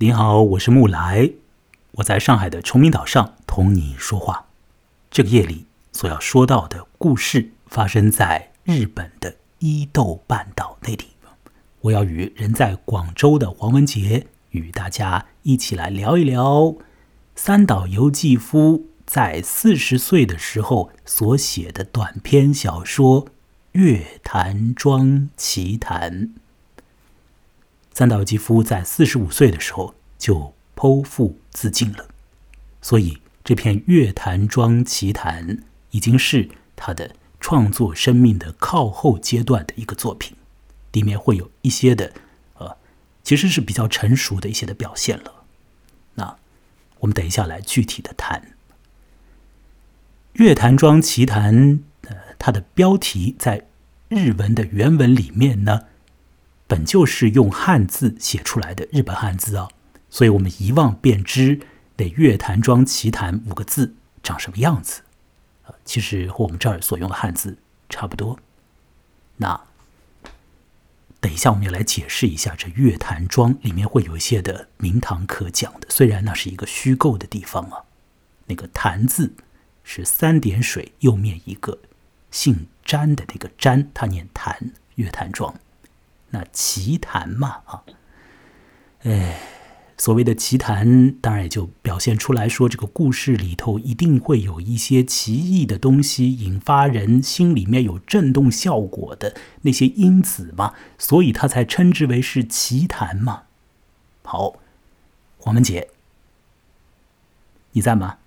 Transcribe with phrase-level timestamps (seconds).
[0.00, 1.32] 您好，我是木来，
[1.90, 4.46] 我在上海的崇明岛上同你说话。
[5.10, 11.08] 这个夜里所要说到的故事发生在日本的伊豆半岛那里。
[11.80, 16.76] 我要与人在广州的黄文杰与大家一起来聊一聊
[17.34, 23.24] 三岛由纪夫在四十岁的时候所写的短篇小说
[23.72, 26.12] 《月坛庄奇谈》。
[27.98, 32.06] 三岛由纪夫在四十五岁的时候就剖腹自尽了，
[32.80, 35.56] 所以这篇《月坛庄奇谈》
[35.90, 40.36] 已经是他的创作生命的靠后阶段的一个作品。
[40.92, 42.12] 里面会有一些的，
[42.58, 42.76] 呃，
[43.24, 45.42] 其实是比较成熟的一些的表现了。
[46.14, 46.36] 那
[47.00, 48.40] 我们等一下来具体的谈
[50.34, 51.52] 《月坛庄奇谈》。
[52.02, 53.66] 呃，它的标题在
[54.08, 55.86] 日文的原文里面呢，
[56.68, 59.68] 本就是用汉字写出来的日本汉字啊，
[60.08, 61.58] 所以我们一望便知
[61.96, 65.02] 那《月坛庄奇谈》五个字长什么样子。
[65.64, 68.38] 呃，其实和我们这儿所用的汉字差不多。
[69.38, 69.60] 那。
[71.20, 75.88] 等一下，我们要来解释一下这月坛庄里面会有一些的名堂可讲的。
[75.90, 77.82] 虽然那是一个虚构的地方啊，
[78.46, 79.34] 那个坛字
[79.82, 81.80] 是三点水右面一个
[82.30, 85.52] 姓詹的那个詹，他念坛月坛庄，
[86.30, 87.82] 那奇谈嘛啊，
[89.00, 89.40] 哎。
[90.00, 103.42] 所谓的奇谈，当然也就表现出来说，这个故事里头一定会有一些奇异的东西，引发人心里面有震动效果的那些因子嘛，所以他才称之为是奇谈嘛。
[104.22, 104.60] 好，
[105.38, 105.88] 黄文杰，
[107.72, 108.18] 你在吗？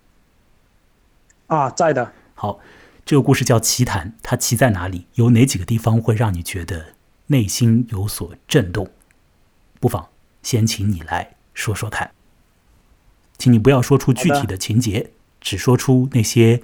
[1.48, 2.12] 啊，在的。
[2.36, 2.60] 好，
[3.06, 5.08] 这个故事叫奇谈，它奇在哪里？
[5.14, 6.96] 有哪几个地方会让你觉得
[7.32, 8.90] 内心有所震动？
[9.80, 10.10] 不妨
[10.44, 11.36] 先请你来。
[11.54, 12.12] 说说看，
[13.38, 16.62] 请你不要说出具体的情节，只说出那些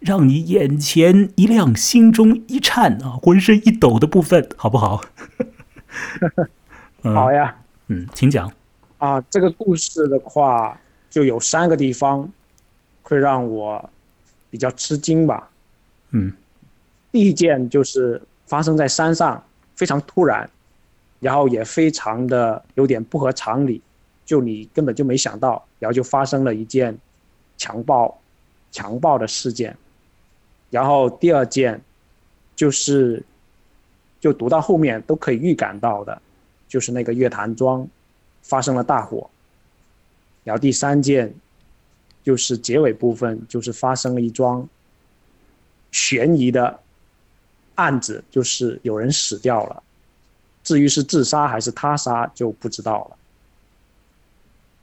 [0.00, 5.02] 让你眼前一亮、心中一颤啊、浑身一抖的部分，好不好？
[7.02, 7.56] 好呀，
[7.88, 8.52] 嗯，请讲。
[8.98, 12.28] 啊，这个故事的话，就有三个地方
[13.02, 13.90] 会让我
[14.50, 15.50] 比较吃惊吧。
[16.10, 16.32] 嗯，
[17.12, 19.44] 第一件就是发生在山上，
[19.76, 20.50] 非常突然，
[21.20, 23.80] 然后也非常的有点不合常理。
[24.24, 26.98] 就你根本就没想到，然后就发生了一件
[27.56, 28.18] 强暴、
[28.72, 29.76] 强暴的事件。
[30.68, 31.80] 然后第二件
[32.56, 33.22] 就是，
[34.20, 36.20] 就读到后面都可以预感到的，
[36.66, 37.86] 就是那个月坛庄
[38.42, 39.30] 发生了大火。
[40.42, 41.32] 然后第三件
[42.24, 44.68] 就是结尾部分，就是发生了一桩
[45.92, 46.80] 悬疑的
[47.76, 49.82] 案子，就是有人死掉了。
[50.64, 53.16] 至于是自杀还是他杀，就不知道了。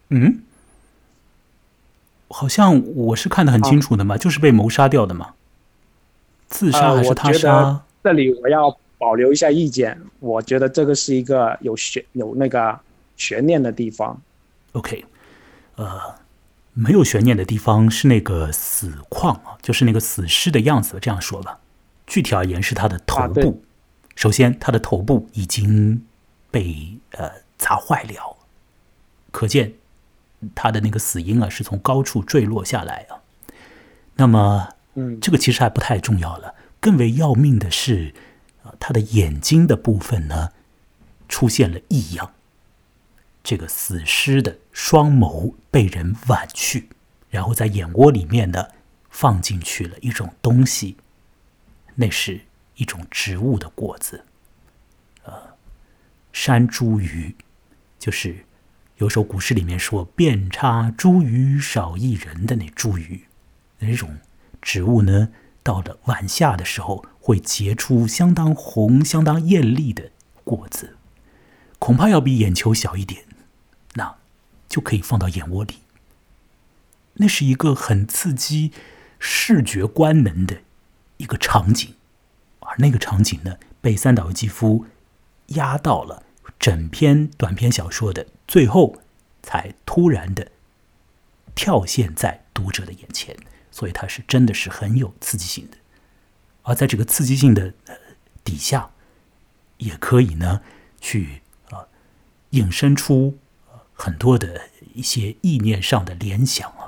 [0.09, 0.41] 嗯，
[2.29, 5.33] 好像我是看得很清楚的嘛，就是被谋杀掉的嘛，
[6.47, 7.83] 自杀还是他杀？
[8.03, 12.79] 这里我要保留一下意见，我觉得这个是一个有悬有那个
[13.17, 14.21] 悬念的地方。
[14.73, 15.03] OK，
[15.75, 15.99] 呃，
[16.73, 20.97] 没有悬念的地方是那个死况啊，就是那个死尸的样子。
[21.01, 21.59] 这样说吧，
[22.13, 23.63] 具体而言是他的头部。
[24.15, 26.05] 首先，他的头部已经
[26.51, 28.37] 被呃砸坏了，
[29.31, 29.73] 可见。
[30.53, 33.17] 他的那个死因啊，是从高处坠落下来啊。
[34.17, 36.53] 那么，嗯，这个其实还不太重要了。
[36.79, 38.13] 更为要命的是，
[38.61, 40.51] 啊，他的眼睛的部分呢，
[41.27, 42.33] 出现了异样。
[43.43, 46.89] 这个死尸的双眸被人剜去，
[47.31, 48.67] 然后在眼窝里面呢，
[49.09, 50.97] 放进去了一种东西，
[51.95, 52.41] 那是
[52.75, 54.25] 一种植物的果子，
[55.23, 55.33] 呃，
[56.31, 57.35] 山茱萸，
[57.99, 58.45] 就是。
[58.97, 63.21] 有首古诗里面说“遍插茱萸少一人”的那茱萸，
[63.79, 64.19] 那种
[64.61, 65.29] 植物呢，
[65.63, 70.11] 到了晚夏的时候会结出相当红、相当艳丽的
[70.43, 70.95] 果子，
[71.79, 73.25] 恐怕要比眼球小一点，
[73.95, 74.15] 那
[74.69, 75.79] 就可以放到眼窝里。
[77.15, 78.71] 那是一个很刺激
[79.19, 80.61] 视觉官能的
[81.23, 81.95] 一个场景，
[82.59, 84.85] 而那个场景呢，被三岛由纪夫
[85.47, 86.23] 压到了。
[86.59, 88.97] 整篇短篇小说的最后，
[89.41, 90.51] 才突然的
[91.55, 93.37] 跳现在读者的眼前，
[93.71, 95.77] 所以它是真的是很有刺激性的。
[96.63, 97.73] 而在这个刺激性的
[98.43, 98.91] 底下，
[99.77, 100.61] 也可以呢
[100.99, 101.87] 去啊
[102.49, 103.37] 引申出
[103.93, 106.82] 很多的一些意念上的联想啊。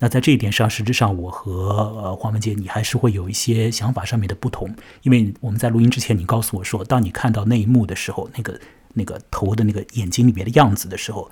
[0.00, 8.60] 那在这一点上，实质上我和黄文杰你还是会有一些想法上面的不同，因为我们在录音之前，你告诉我说，当你看到那一幕的时候，那个
[8.94, 11.30] 那个头的那个眼睛里面的样子的时候，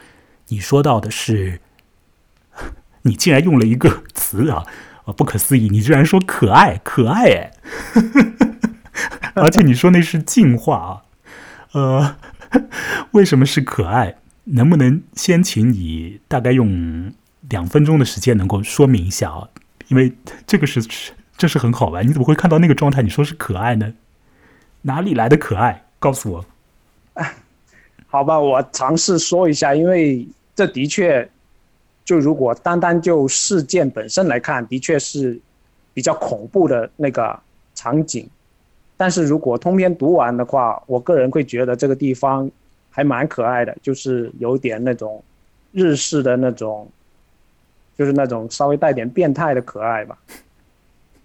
[0.49, 1.61] 你说到的是，
[3.03, 4.65] 你竟然用了一个词啊
[5.05, 5.69] 啊，不可思议！
[5.69, 7.53] 你居然说可爱，可爱哎，
[9.37, 11.03] 而且你说那是进化啊，
[11.71, 12.17] 呃，
[13.13, 14.17] 为什么是可爱？
[14.49, 17.13] 能不能先请你大概用
[17.51, 19.49] 两分钟的时间能够说明一下啊？
[19.89, 20.13] 因为
[20.47, 20.83] 这个是
[21.37, 23.03] 这是很好玩，你怎么会看到那个状态？
[23.03, 23.93] 你说是可爱呢？
[24.83, 25.85] 哪里来的可爱？
[25.99, 26.45] 告诉我。
[28.09, 31.29] 好吧，我尝试说一下，因为这的确，
[32.05, 35.39] 就如果单单就事件本身来看，的确是
[35.93, 37.39] 比较恐怖的那个
[37.75, 38.29] 场景。
[38.97, 42.51] 但是如果通篇读完的话，我个人会觉得这个地方
[42.91, 45.23] 还蛮可爱的，就是有点那种
[45.73, 46.89] 日式的那种，
[47.97, 50.19] 就是那种稍微带点变态的可爱吧。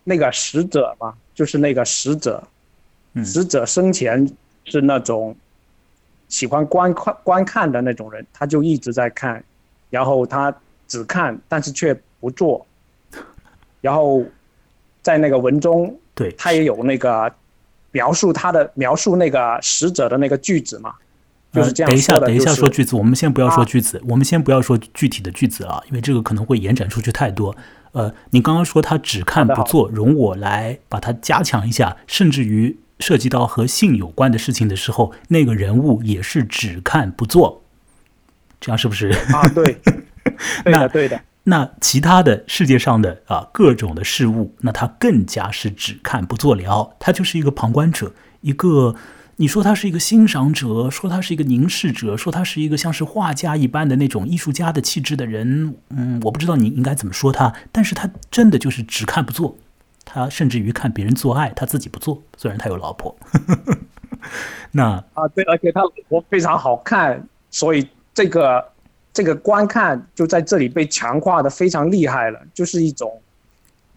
[0.03, 2.43] 那个使者嘛，就是那个使者，
[3.23, 4.29] 使者生前
[4.65, 5.35] 是那种。
[6.31, 9.43] 喜欢观看观看的那种人，他就一直在看，
[9.89, 10.55] 然后他
[10.87, 12.65] 只看，但是却不做。
[13.81, 14.23] 然后
[15.01, 17.29] 在那个文中，对他也有那个
[17.91, 20.95] 描述他的描述那个使者的那个句子嘛，
[21.51, 27.55] 就是这样等一下，等一下说句子，我们先不要说句子，我们先不要说具体的句子啊，因为这个可能会延展出去太多。
[27.91, 32.77] 呃，你刚刚说他只看不做，容我来把它加强一下，甚至于。
[33.01, 37.63] 涉及到和性有关的事情的时候，那个人物也是只看不做，
[38.59, 39.07] 这样是不是？
[39.33, 39.75] 啊，对，
[40.63, 41.19] 对的，对的。
[41.45, 48.93] 那其他的世界上的啊各种的事物，那他更加是只看不做了，他就是一个旁观者，一个
[49.41, 59.57] 你说他是一个欣赏者，说他是一个凝视者，说他是一个像是画家一般的那种艺术家的气质的人，嗯，我不知道你应该怎么说他，但是他真的就是只看不做。
[60.05, 62.21] 他甚至于看别人做爱，他自己不做。
[62.37, 63.15] 虽然他有老婆，
[64.73, 68.63] 那啊对，而且他老婆非常好看，所以这个
[69.11, 73.19] 这个观看就在这里被强化的非常厉害了，就是一种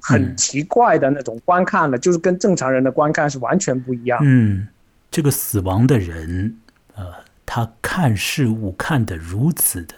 [0.01, 4.19] 很奇怪的那种观看了，就是跟正常人的观看是完全不一样。
[4.23, 4.67] 嗯，
[5.15, 6.59] 这个死亡的人，
[6.97, 7.05] 呃，
[7.47, 9.95] 他看事物看得如此的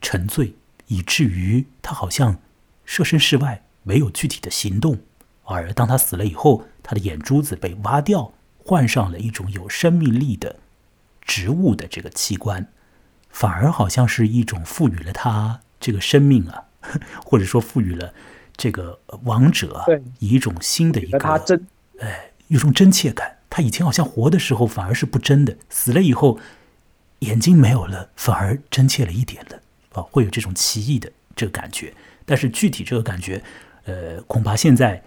[0.00, 0.54] 沉醉，
[0.86, 2.38] 以至于他好像
[2.84, 5.00] 设身事外，没有具体的行动。
[5.42, 8.32] 而当他死了以后，他的眼珠子被挖掉，
[8.64, 10.54] 换上了一种有生命力的
[11.22, 12.68] 植物的这个器官，
[13.30, 16.66] 反而好像是一种赋予了他这个生命啊，
[17.26, 18.14] 或者说赋予了
[18.56, 19.84] 这个王者
[20.20, 21.18] 以一种新的一个
[21.98, 23.38] 哎，一种真切感。
[23.52, 26.38] 他以前好像活的时候反而是不真的，死了以后
[27.18, 29.60] 眼睛没有了，反而真切了一点了
[29.92, 31.92] 啊，会有这种奇异的这个感觉。
[32.24, 33.42] 但是具体这个感觉，
[33.84, 35.02] 呃，恐怕现在。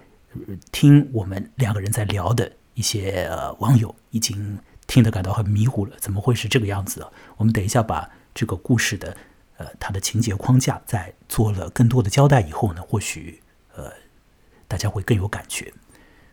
[0.69, 7.09] 听我们两个人在聊的一些网友已经听得感到很迷糊了，怎么会是这个样子啊？
[7.38, 9.15] 我们等一下把这个故事的
[9.56, 13.41] 呃它的情节框架再做了更多的交代以后呢，或许
[13.77, 13.89] 呃
[14.68, 15.74] 大家会更有感觉。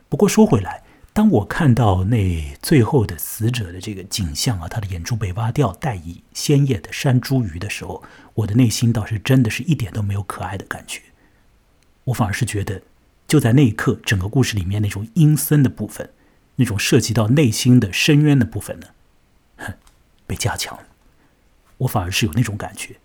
[0.09, 0.82] 不过说回来，
[1.15, 8.03] 当我看到那最后的死者的这个景象啊，他的眼珠被挖掉，带以鲜艳的山茱萸的时候，
[8.35, 11.03] 我的内心倒是真的是一点都没有可爱的感觉，
[12.05, 12.83] 我反而是觉得。
[13.29, 16.11] 就在那一刻，整个故事里面那种阴森的部分，
[16.57, 18.89] 那种涉及到内心的深渊的部分呢，
[19.57, 19.73] 哼，
[20.27, 20.85] 被加强了。
[21.79, 22.97] 我反而是有那种感觉，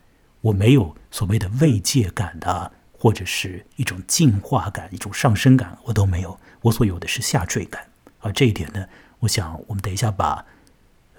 [0.41, 6.37] 我没有所谓的慰藉感的，或者是一种进化感、一种上升感，我都没有。
[6.63, 7.87] 我所有的是下坠感。
[8.31, 8.87] 这一点呢，
[9.19, 10.45] 我想我们等一下把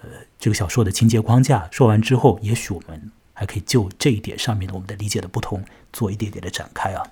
[0.03, 7.07] 呃这个小说的情节框架说完之后，也许我们还可以就这一点上面的我们的理解的不同做一点点的展开啊。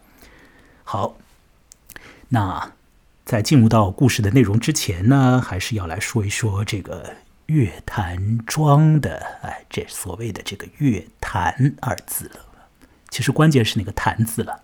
[0.85, 1.17] 好。
[2.29, 2.73] 那
[3.25, 7.15] 在进入到故事的内容之前呢，还是要来说一说这个
[7.47, 12.41] 月坛庄的，哎，这所谓的这个“月坛”二字了。
[13.11, 14.63] 其实关键是那个“坛”字了。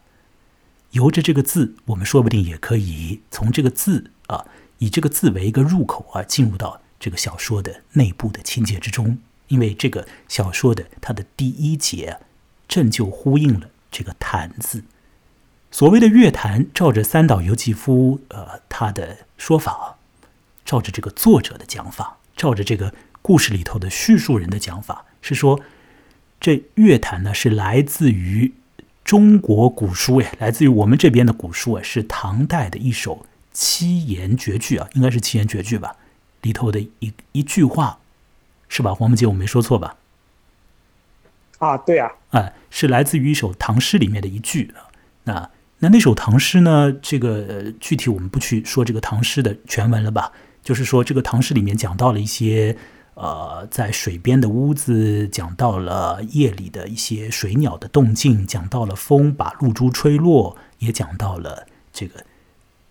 [0.91, 4.45] 由着这个字，我们说不定也可以从这个字啊，
[4.83, 9.17] 以这个字为一个入口啊，进入到这个小说的内部的情节之中。
[9.47, 12.19] 因为这个小说的它的第一节，
[12.67, 14.83] 正就呼应了这个“坛”字。
[15.71, 19.99] 所谓的乐坛，照着三岛由纪夫呃他的说法，
[20.65, 25.61] 照着这个作者的讲法，照着这个故事里头的叙述人的讲法，是说
[26.41, 28.53] 这乐坛呢是来自于
[29.05, 35.97] 中国古书哎，来自于我们这边的古书啊，是唐代的一首七言绝句啊，应该是七言绝句吧，
[36.43, 37.99] 里头的一一句话，
[38.69, 38.95] 是吧？
[38.95, 39.97] 黄木杰，我没说错吧？
[41.59, 44.89] 啊，对啊，哎，是来自于一首唐诗里面的一句啊，
[45.25, 45.51] 那。
[45.85, 46.93] 那那首唐诗呢？
[47.03, 50.31] 这个具体我们不去说这个唐诗的全文了吧？
[50.63, 52.77] 就是说，这个唐诗里面讲到了一些
[53.15, 62.25] 呃，在水边的屋子，讲到了夜里的一些水鸟的动静，讲到了风把露珠吹落，也讲到了这个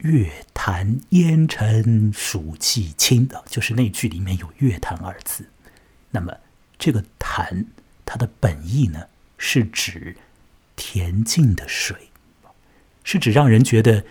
[0.01, 5.49] 月潭烟尘暑气清的，就是那句里面有“月潭”二字。
[6.09, 6.37] 那么
[6.79, 7.67] 这个潭，
[8.03, 10.17] 它的本意呢，是指
[10.75, 12.09] 恬静的水，
[13.03, 14.03] 是指让人觉得，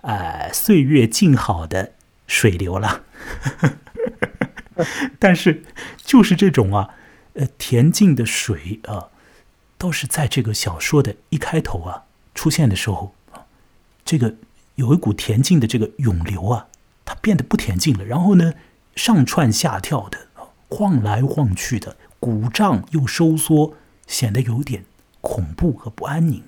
[0.00, 1.92] 呃，岁月静好的
[2.26, 3.04] 水流了。
[5.20, 5.62] 但是，
[5.98, 6.94] 就是这种啊，
[7.34, 9.10] 呃，恬静的水啊，
[9.78, 13.14] 倒是在这个小说的一开头啊出现的时候，
[14.04, 14.34] 这个
[14.80, 16.68] 有一股恬静的这个涌流啊，
[17.04, 18.04] 它变得不恬静了。
[18.04, 18.54] 然后呢，
[18.96, 20.28] 上窜下跳的，
[20.70, 23.74] 晃来晃去的，鼓胀又收缩，
[24.06, 24.86] 显得有点
[25.20, 26.42] 恐怖和不安宁，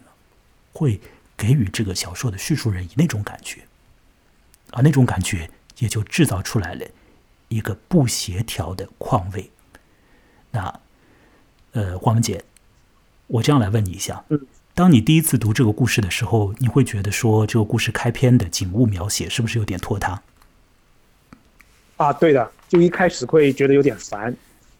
[0.72, 0.98] 会
[1.36, 3.64] 给予这个小说的叙述人以那种感觉，
[4.70, 6.86] 而那种感觉也就制造出来了。
[7.48, 9.50] 一个不协调的况味。
[10.52, 10.80] 那，
[11.72, 12.42] 呃，黄文杰，
[13.26, 14.24] 我这样来问你一下：，
[14.74, 20.22] 当你第一次读这个故事的时候，你会觉得说这个故事开篇的景物描写是不是有点拖沓？
[21.96, 24.34] 啊，对的，就一开始会觉得有点烦，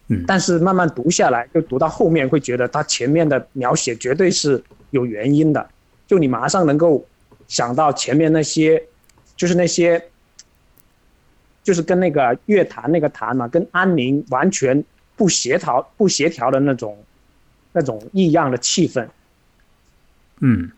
[0.07, 5.69] 嗯，但是慢慢读下来，就读到后面会觉得它前面的描写绝对是有原因的，
[6.07, 7.05] 就你马上能够
[7.47, 8.83] 想到前面那些，
[9.35, 10.03] 就是那些。
[11.63, 14.83] 就是跟那个乐坛那个坛嘛，跟安宁完全
[15.15, 17.01] 不协调、不协调的那种、
[17.71, 19.07] 那种异样的气氛。
[20.45, 20.71] 嗯，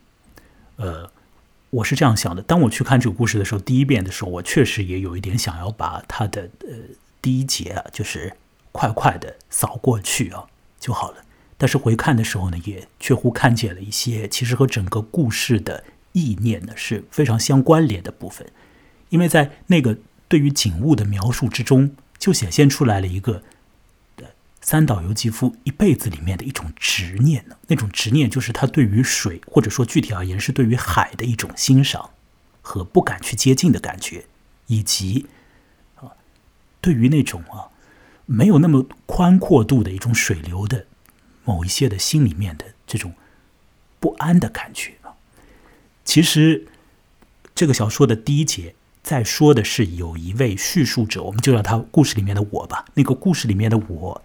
[0.76, 1.12] 呃，
[1.72, 2.42] 我是这样想的。
[2.44, 6.68] 当我去看这个故事的时候，第一遍的时候，我确实也有一点想要把它的呃
[7.20, 8.32] 第一节啊，就是
[8.72, 10.46] 快快的扫过去啊
[10.80, 11.18] 就好了。
[11.58, 18.48] 但是回看的时候呢，也确乎看见了一些其实和整个故事的意念呢是非常相关联的部分，
[19.10, 19.98] 因为在那个。
[20.28, 23.44] 对于景物的描述之中，就显现出来了一个
[24.66, 27.56] 三岛由纪夫一辈子里面的一种执念呢。
[27.68, 32.10] 那种执念就是他对于水，或者说具体而言是对于海的一种欣赏
[32.64, 34.26] 和不敢去接近的感觉，
[34.66, 35.28] 以及
[35.98, 36.10] 啊，
[36.82, 37.70] 对于那种啊
[38.26, 40.88] 没有那么宽阔度的一种水流的
[41.44, 43.14] 某一些的心里面的这种
[44.00, 45.14] 不安的感觉啊。
[46.04, 46.66] 其实
[47.54, 48.74] 这个小说的第一节。
[49.04, 52.86] 在说的是，有一位叙述者，我们就叫他故事里面的我吧。
[52.96, 54.24] 那个故事里面的我，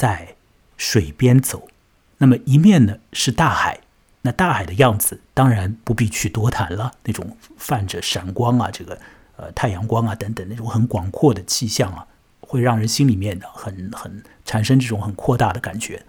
[0.00, 0.34] 在
[0.78, 1.68] 水边走，
[2.16, 3.80] 那么一面呢是大海，
[4.22, 8.98] 那大海的样子当然不必去多谈了，那种泛着闪光啊，这个
[9.36, 12.06] 呃太阳光啊等等那种很广阔的气象啊，
[12.40, 16.02] 会让人心里面很很产生这种很扩大的感觉。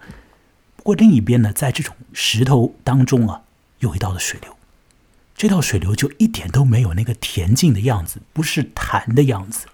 [0.76, 3.42] 不过另一边呢，在这种石头当中啊，
[3.80, 4.56] 有一道的水流。
[5.34, 9.66] 这道水流就一点都没有那个恬静的样子，不是潭的样子。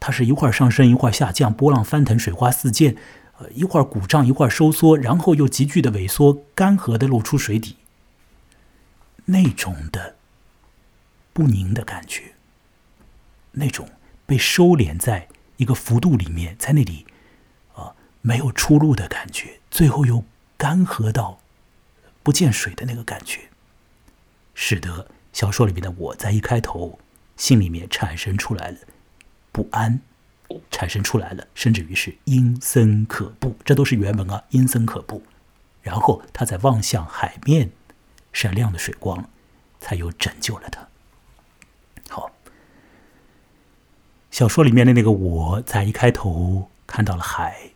[0.00, 2.96] 它是一会上升，一会下降，波浪翻腾，水花四溅，
[3.38, 7.76] 呃，一会儿鼓胀，一会儿收缩，然后又急剧的萎缩，干涸的露出水底。
[9.26, 10.16] 那种的
[11.32, 12.32] 不宁的感觉，
[13.52, 13.88] 那种
[14.26, 15.28] 被收敛在
[15.58, 17.06] 一个幅度里面，在那里
[17.74, 20.24] 啊没有出路的感觉，最后又
[20.56, 21.38] 干涸到
[22.22, 23.42] 不见水的那个感觉。
[24.54, 26.98] 使得小说里面的我在一开头
[27.36, 28.78] 心里面产生出来了
[29.52, 30.00] 不安，
[30.70, 35.22] 产生出来了，甚至于是阴森可怖，这都是原文啊，阴森可怖。
[35.82, 37.70] 然后他在望向海面
[38.32, 39.28] 闪亮的水光，
[39.78, 40.88] 才又拯救了他。
[42.08, 42.30] 好，
[44.30, 47.70] 小说里面的那个我在一开头看到了海，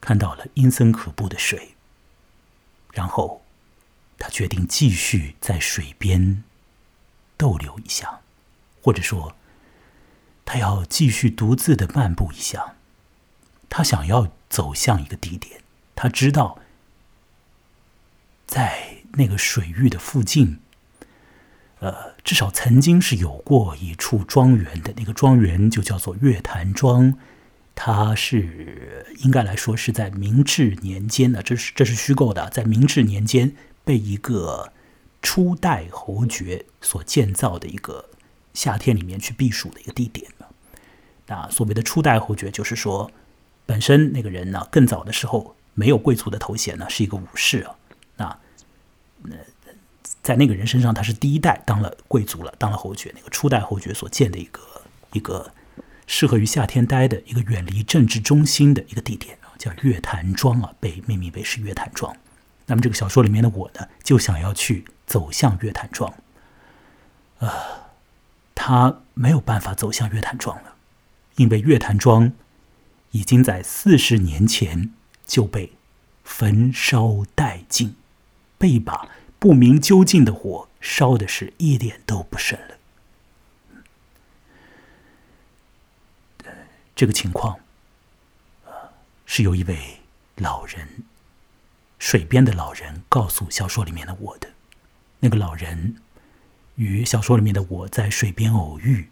[0.00, 1.74] 看到了阴森可怖的水，
[2.92, 3.40] 然后。
[4.16, 6.44] 他决定继续在水边
[7.36, 8.20] 逗留一下，
[8.80, 9.36] 或者说，
[10.44, 12.74] 他要继续独自的漫步一下。
[13.68, 15.60] 他想要走向一个地点，
[15.94, 16.58] 他知道，
[18.46, 20.60] 在那个水域的附近，
[21.80, 24.94] 呃，至少曾经是有过一处庄园的。
[24.96, 27.18] 那个庄园就叫做月潭庄，
[27.74, 33.54] 它是应该来说是在明治年间的，这是这是虚构的，在明治年间。
[33.86, 34.72] 被一个
[35.20, 38.08] 初代侯爵所建造的一个
[38.54, 40.26] 夏天里面去避暑的一个地点
[41.26, 43.10] 那所谓的初代侯爵，就是说，
[43.66, 47.74] 本身那个人呢，更早的时候没有贵族的头衔呢，是一个武士啊。
[48.16, 48.38] 那
[49.22, 49.36] 那
[50.22, 53.12] 在那个人身上，他是第一代当了贵族了，当了侯爵。
[53.14, 54.60] 那个初代侯爵所建的一个
[55.12, 55.52] 一个
[56.06, 62.14] 适合于夏天待的一个远离政治中心的一个地点，叫月坛庄啊，被命名为是月坛庄。
[62.66, 66.12] 那么这个小说里面的我呢，就想要去走向月坛庄。
[67.38, 67.50] 呃，
[68.54, 70.73] 他没有办法走向月坛庄了，
[71.36, 72.32] 因为月潭庄
[73.10, 74.92] 已经在四十年前
[75.26, 75.72] 就被
[76.22, 77.96] 焚烧殆尽，
[78.56, 82.78] 被把不明究竟的火烧的是一点都不剩了。
[86.96, 87.58] 这个情况，
[89.26, 89.98] 是由一位
[90.36, 91.02] 老人，
[91.98, 94.48] 水边的老人告诉小说里面的我的。
[95.18, 95.96] 那个老人
[96.76, 99.10] 与小说里面的我在水边偶遇。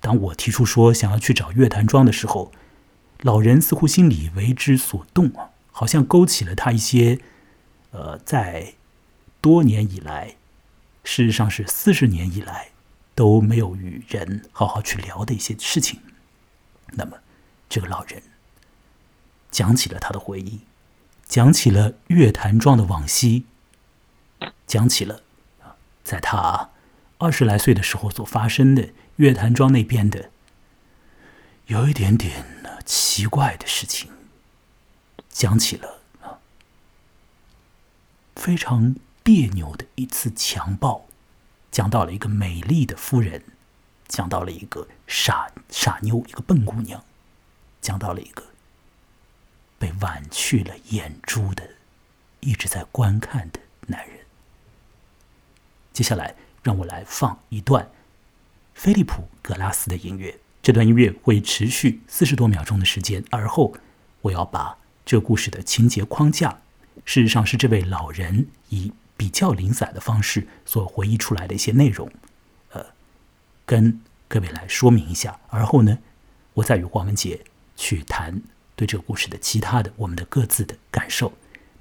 [0.00, 2.52] 当我提出说想要去找月坛庄的时候，
[3.20, 7.18] 老人似乎心里为之所动啊，好像勾起了他一些，
[7.90, 8.74] 呃，在
[9.40, 10.36] 多年以来，
[11.02, 12.68] 事实上是四十年以来
[13.16, 16.00] 都没有与人好好去聊的一些事情。
[16.92, 17.18] 那么，
[17.68, 18.22] 这个老人
[19.50, 20.60] 讲起了他的回忆，
[21.26, 23.46] 讲起了月坛庄的往昔，
[24.64, 25.22] 讲起了
[26.04, 26.70] 在他
[27.18, 28.90] 二十来岁的时候所发生的。
[29.18, 30.30] 月坛庄那边的
[31.66, 32.44] 有一点点
[32.86, 34.12] 奇怪的事情，
[35.28, 36.02] 讲起了
[38.36, 38.94] 非常
[39.24, 41.08] 别扭的一次强暴，
[41.72, 43.42] 讲到了一个美丽的夫人，
[44.06, 47.02] 讲到了一个傻傻妞，一个笨姑娘，
[47.80, 48.44] 讲到了一个
[49.80, 51.68] 被剜去了眼珠的
[52.38, 53.58] 一直在观看的
[53.88, 54.20] 男人。
[55.92, 57.90] 接下来，让我来放一段。
[58.78, 63.24] 菲利普·格拉斯的音乐，这段音乐会持续四十多秒钟的时间。
[63.28, 63.74] 而后，
[64.20, 66.60] 我要把这故事的情节框架，
[67.04, 72.08] 事实上是这位老人以比较零散的方式所回忆出来的一些内容，
[72.70, 72.86] 呃，
[73.66, 75.40] 跟各位来说明一下。
[75.48, 75.98] 而后呢，
[76.54, 77.40] 我再与黄文杰
[77.74, 78.40] 去谈
[78.76, 81.32] 对这个故事的其他的我们的各自的感受。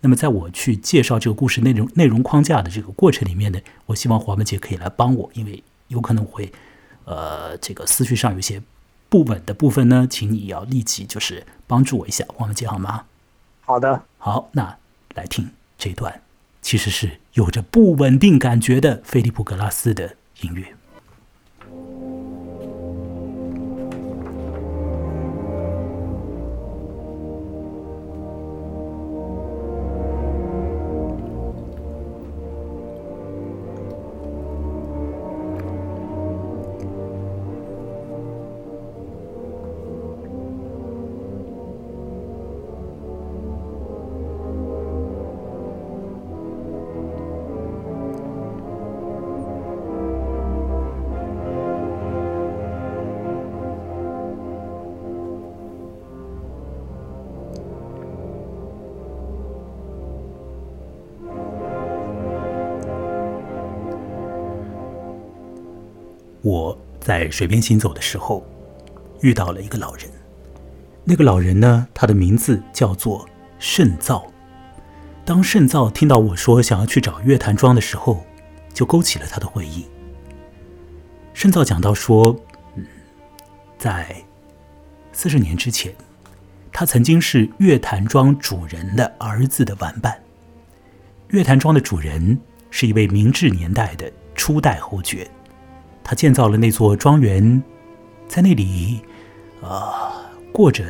[0.01, 6.51] 那么，在我去介绍这个故事内容内容框架的这个过程里面呢，我希望黄文杰可以来帮我，因为有可能会。
[7.08, 8.62] 呃，这个思绪上有些
[9.08, 13.06] 不稳的部分呢，请你要立即就是帮助我一下，王文杰好吗？
[13.62, 14.78] 好的，好，那
[15.16, 16.22] 来听这段，
[16.62, 20.76] 其实是有着不稳定感觉的菲利普格拉斯的音乐。
[67.32, 68.46] 水边行走的时候，
[69.22, 70.10] 遇到了一个老人。
[71.04, 73.28] 那个老人呢，他的名字叫做
[73.60, 74.26] 圣造。
[75.24, 78.26] 当圣造听到我说想要去找月坛庄的时候，
[78.74, 79.86] 就勾起了他的回忆。
[81.34, 82.36] 圣造讲到说，
[82.76, 82.86] 嗯，
[83.78, 84.16] 在
[85.12, 85.94] 四十年之前，
[86.72, 90.18] 他曾经是月坛庄主人的儿子的玩伴。
[91.30, 95.30] 月坛庄的主人是一位明治年代的初代侯爵。
[96.10, 97.62] 他建造了那座庄园，
[98.30, 99.02] 在那里，
[99.62, 100.86] 啊，过着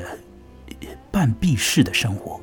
[1.09, 2.39] 半闭式的生活。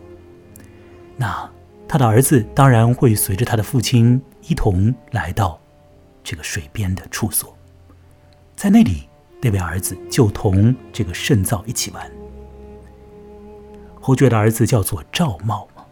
[1.16, 1.48] 那
[1.86, 5.56] 他的儿子当然会随着他的父亲一同来到
[6.24, 7.56] 这个水边的处所，
[8.56, 9.08] 在那里，
[9.40, 12.10] 那位儿子就同这个圣造一起玩。
[14.00, 15.84] 侯爵的儿子叫做赵茂嘛，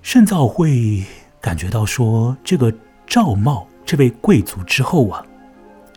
[0.00, 1.04] 圣造会
[1.42, 2.72] 感觉到说，这个
[3.06, 3.68] 赵茂。
[3.84, 5.24] 这位贵族之后啊，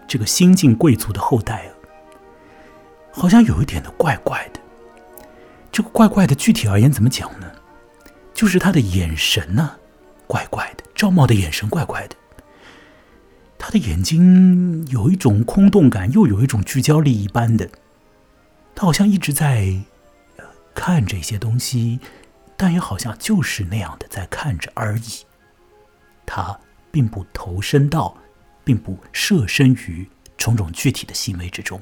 [0.08, 1.72] 这个新晋贵族的后代啊，
[3.12, 4.60] 好像有一点的怪怪的。
[5.72, 7.52] 这个怪怪的，具体而言怎么讲呢？
[8.34, 9.78] 就是他的眼神呢，
[10.28, 10.84] 怪怪的。
[10.94, 12.16] 赵茂的眼神怪怪的，
[13.58, 17.70] 他的眼睛有一种空洞感，又有一种聚焦力一般的。
[18.74, 19.82] 他好像一直在
[20.74, 22.00] 看这些东西，
[22.58, 25.26] 但也好像就是那样的在看着而已。
[26.26, 26.60] 他。
[26.96, 28.16] 并不投身到，
[28.64, 31.78] 并不设身于种种具体的行为之中。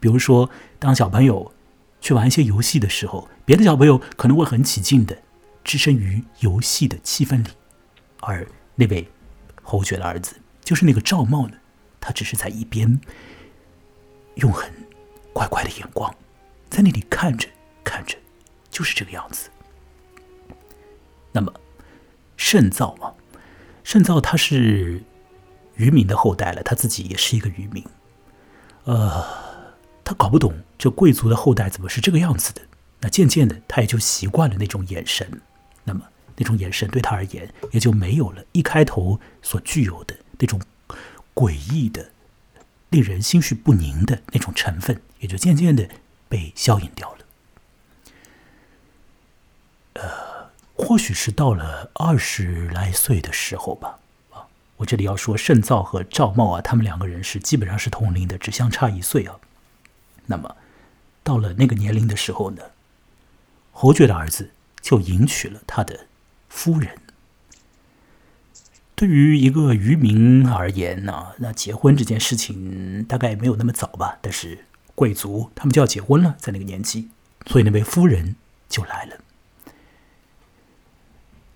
[0.00, 1.52] 比如说，当小朋友
[2.00, 5.18] 去玩一些游戏的时候，别的小朋友可能会很起劲的
[5.62, 7.50] 置身于游戏的气氛里，
[8.20, 9.06] 而那位
[9.62, 10.34] 侯爵的儿子，
[10.64, 11.58] 就是那个赵茂呢，
[12.00, 12.98] 他只是在一边
[14.36, 14.72] 用很
[15.34, 16.10] 怪怪的眼光
[16.70, 17.46] 在那里看着
[17.84, 18.16] 看着，
[18.70, 19.50] 就是这个样子。
[21.32, 21.52] 那么，
[22.38, 23.12] 圣造啊。
[23.88, 25.02] 圣造他是
[25.76, 27.82] 渔民的后代了，他自己也是一个渔民。
[28.84, 29.24] 呃，
[30.04, 32.60] 他搞不懂这贵族的后代怎么是这个样子的。
[33.00, 35.40] 那渐渐的，他也就习惯了那种眼神。
[35.84, 36.02] 那么，
[36.36, 40.60] 那种眼神对他而言，也就没有了一开头所具有的那种
[41.34, 42.10] 诡异的、
[42.90, 45.88] 令人心绪不宁的那种成分，也就渐渐的
[46.28, 47.18] 被消隐掉了。
[49.94, 53.98] 呃，或许是到了二十来岁的时候吧。
[54.30, 59.36] 啊，我这里要说，盛造和赵茂啊，他们两个人是基本上是同龄的，只相差一岁啊。
[60.26, 60.56] 那么，
[61.22, 62.62] 到了那个年龄的时候呢？
[63.72, 66.06] 侯爵的儿子就迎娶了他的
[66.48, 66.98] 夫人。
[68.94, 74.18] 对于一个渔民而言呢，那结婚这件事情大概没有那么早吧。
[74.20, 74.64] 但是
[74.94, 77.08] 贵族他们就要结婚了，在那个年纪，
[77.46, 78.34] 所以那位夫人
[78.68, 79.16] 就来了。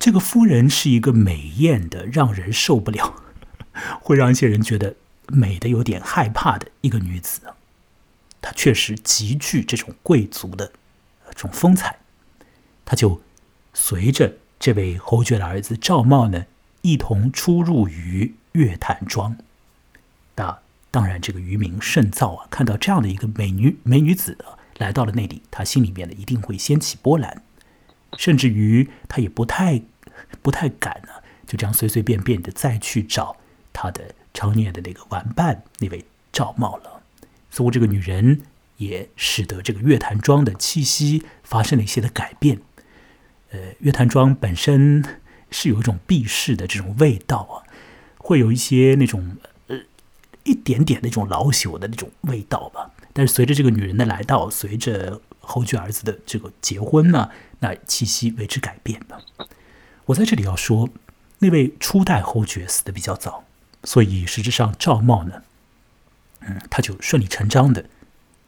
[0.04, 3.22] 这个夫人是一个美艳的，让人受不了，
[4.02, 4.96] 会让一些人觉得
[5.28, 7.42] 美的有点害怕的一个女子。
[8.40, 10.72] 她确实极具这种贵族的
[11.26, 12.00] 这种风采。
[12.84, 13.22] 他就
[13.72, 16.46] 随着这位侯爵的儿子赵茂呢，
[16.80, 19.36] 一同出入于月坛庄。
[20.34, 20.58] 那
[20.90, 24.36] 当然，这个渔民盛造啊，看到这样的一个美女美女子
[24.78, 27.42] 来到了那里，他心里面呢一定会掀起波澜，
[28.18, 29.80] 甚至于他也不太
[30.40, 31.12] 不太敢呢，
[31.46, 33.36] 就这样随随便便的再去找
[33.72, 37.02] 他的常年的那个玩伴那位赵茂了。
[37.50, 38.42] 似乎这个女人
[38.78, 42.60] 也使得这个月坛庄的气息发生了一些的改变。
[43.50, 45.04] 呃，月坛庄本身
[45.50, 47.68] 是有一种避世的这种味道啊，
[48.16, 49.78] 会有一些那种呃
[50.44, 52.90] 一点点那种老朽的那种味道吧。
[53.12, 59.22] 但是随着这个女人的来到，随着侯爵儿子的这个结婚呢，那气息为之改变了。
[60.06, 60.88] 我在这里要说，
[61.38, 63.44] 那位初代侯爵死的比较早，
[63.84, 65.42] 所以实质上赵茂呢，
[66.40, 67.86] 嗯，他就顺理成章的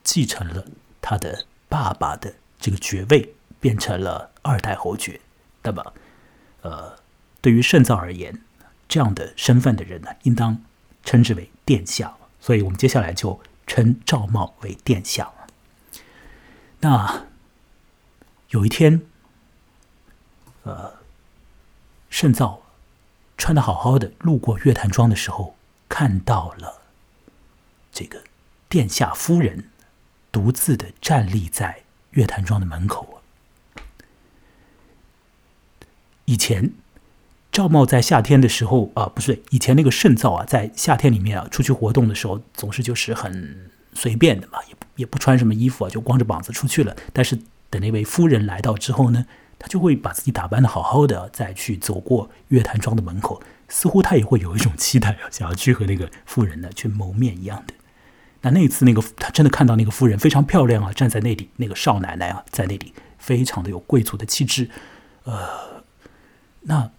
[0.03, 0.67] 继承了
[1.01, 3.35] 他的爸爸的这个爵位。
[3.61, 5.23] 变成了二代侯爵，
[5.63, 5.95] 那么，
[6.61, 6.99] 呃，
[7.41, 8.43] 对于圣造而言，
[8.87, 10.63] 这样的身份的人呢，应当
[11.03, 12.15] 称之为殿下。
[12.39, 15.33] 所以我们接下来就称赵茂为殿下。
[16.81, 17.25] 那
[18.51, 19.01] 有一天，
[20.65, 20.93] 呃，
[22.15, 22.63] 圣造
[23.37, 25.57] 穿的好好的路过月坛庄的时候，
[25.89, 26.83] 看到了
[27.91, 28.23] 这个
[28.69, 29.69] 殿下夫人
[30.31, 33.21] 独自的站立在月坛庄的门口。
[36.27, 36.73] 以前，
[37.51, 46.95] 赵茂在夏天的时候啊，不是以前那个盛造啊，在夏天里面啊，出去活动的时候，总是就是很随便的嘛，也不也不穿什么衣服啊，就光着膀子出去了。
[47.13, 47.37] 但是
[47.69, 49.27] 等那位夫人来到之后呢，
[49.59, 57.75] 他就会把自己打扮的好好的，再去走过月坛庄的门口，似乎他也会有一种期待啊，想要去和那个夫人呢去谋面一样的。
[58.43, 64.71] 那那一次那个他真的看到那个夫人非常漂亮啊，站在那里，那个少奶奶啊，在那里非常的有贵族的气质，
[65.25, 65.75] 呃。
[66.67, 66.91] 那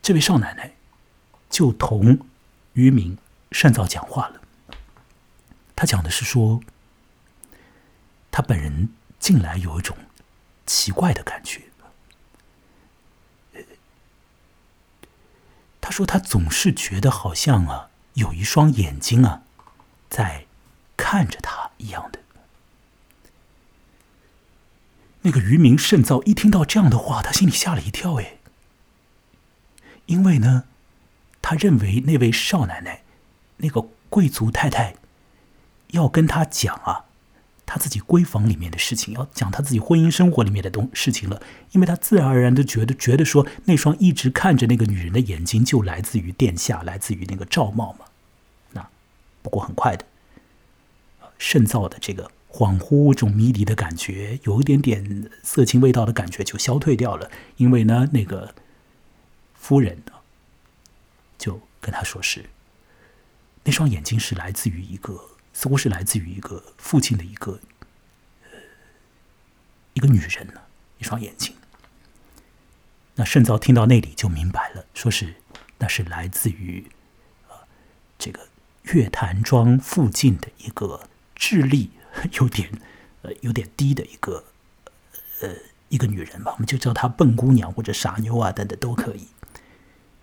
[0.00, 0.72] 这位少奶奶
[1.50, 2.20] 就同
[2.72, 3.18] 渔民
[3.52, 4.40] 善造讲话了。
[5.76, 6.62] 他讲的是说，
[8.30, 9.94] 他本人近来有一种
[10.66, 11.62] 奇怪的感觉。
[15.80, 19.42] 他说他总是觉得好像啊，有一双眼睛啊，
[20.08, 20.46] 在
[20.96, 22.20] 看着他一样的。
[25.20, 28.14] 那个渔民甚造一听到这样的话，他心里吓了一跳。
[28.20, 28.38] 哎，
[30.06, 30.64] 因为呢，
[31.42, 33.02] 他认为那位少奶奶，
[33.58, 34.96] 那个贵族太太，
[35.88, 37.03] 要跟他讲啊，
[37.66, 41.42] 他自己闺房里面的事情，要讲他自己婚姻生活里面的东事情了。
[41.72, 48.06] 因为他自然而然的觉得，觉得说那双一直看着那个女人的眼睛，就来自于殿下，来自于那个赵茂嘛。
[48.72, 48.88] 那
[49.42, 50.04] 不过很快的，
[51.38, 52.30] 盛造的这个。
[52.56, 57.28] 恍惚，这种迷离的感觉，有一点点色情味道的感觉就消退掉了。
[57.56, 58.54] 因为呢，那个
[59.54, 60.12] 夫人呢，
[61.36, 62.44] 就跟他说是
[63.64, 65.20] 那双眼睛是来自于一个，
[65.54, 67.58] 似乎是来自于一个父亲的一个
[68.52, 68.58] 呃
[69.94, 70.60] 一个女人呢，
[70.98, 71.54] 一双眼睛。
[73.14, 75.36] 那盛造听到那里就明白了，说是
[75.78, 76.90] 那是来自于
[77.48, 77.64] 啊
[78.18, 78.48] 这个
[78.82, 81.92] 月坛庄附近的一个智力。
[82.34, 82.70] 有点，
[83.22, 84.44] 呃，有点低的一个，
[85.40, 85.52] 呃，
[85.88, 89.26] 一个女人吧，我们就叫她笨姑娘或者傻妞啊，等等都可以。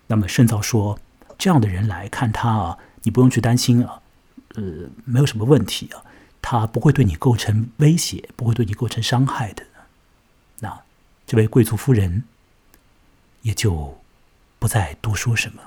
[0.06, 0.98] 那么盛造说，
[1.36, 4.01] 这样的人来看他啊，你不用去担心啊，
[4.54, 6.04] 呃，没有什么问题啊，
[6.40, 9.66] 他不会对你构成威胁，不会对你构成伤害的。
[10.60, 10.82] 那
[11.26, 12.24] 这位贵族夫人
[13.42, 14.00] 也就
[14.58, 15.62] 不再多说什么。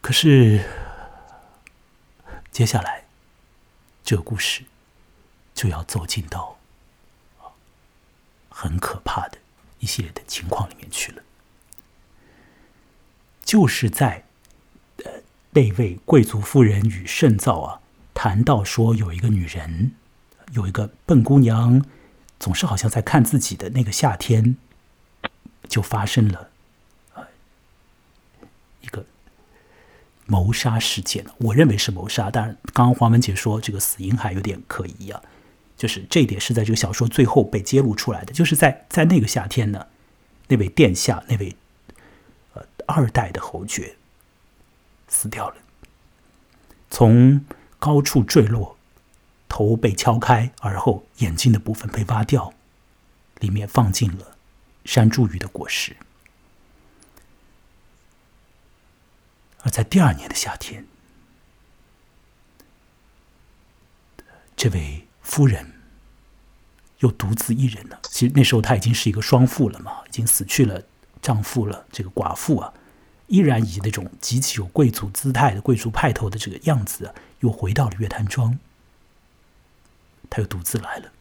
[0.00, 0.64] 可是
[2.50, 3.00] 接下来。
[4.02, 4.64] 这个故事
[5.54, 6.58] 就要走进到
[8.48, 9.38] 很可怕的
[9.78, 11.22] 一系列的情况里面去了。
[13.44, 14.24] 就是在
[15.52, 17.80] 那位贵族夫人与圣造啊
[18.14, 19.92] 谈到说有一个女人，
[20.52, 21.84] 有一个笨姑娘，
[22.38, 24.56] 总是好像在看自己的那个夏天，
[25.68, 26.50] 就发生了
[27.14, 27.24] 呃
[28.80, 29.04] 一个
[30.26, 35.20] 谋杀事件我认为是谋杀，但刚刚黄文杰说这个死因还有点可疑啊。
[35.76, 39.86] 就是这一点是在这个小说最后被揭露出来的，就是在在那个夏天呢，
[40.48, 41.56] 那位殿下那位。
[42.52, 43.94] 呃二代的侯爵
[45.10, 45.56] 死掉了，
[46.90, 47.44] 从
[47.78, 48.78] 高处坠落，
[49.48, 52.54] 头被敲开，而后眼睛的部分被挖掉，
[53.40, 54.38] 里面放进了
[54.86, 55.96] 山茱萸的果实。
[59.62, 60.86] 而在第二年的夏天，
[64.56, 65.72] 这位夫人
[67.00, 68.00] 又独自一人了。
[68.04, 70.82] 其实那时候她已经是一个双妇了嘛，已经死去了
[71.20, 72.72] 丈夫了，这个寡妇啊。
[73.30, 78.58] 依然以那种极其有贵族姿态的贵族派头的这个样子，又回到了月坛庄。
[80.28, 81.12] 他又独自来了。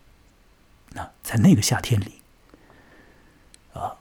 [0.93, 2.22] 那在那个夏天里，
[3.74, 3.95] 啊，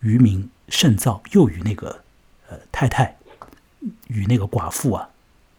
[0.00, 2.04] 渔民盛造又与那个
[2.50, 3.16] 呃太太
[4.08, 5.08] 与那个寡妇啊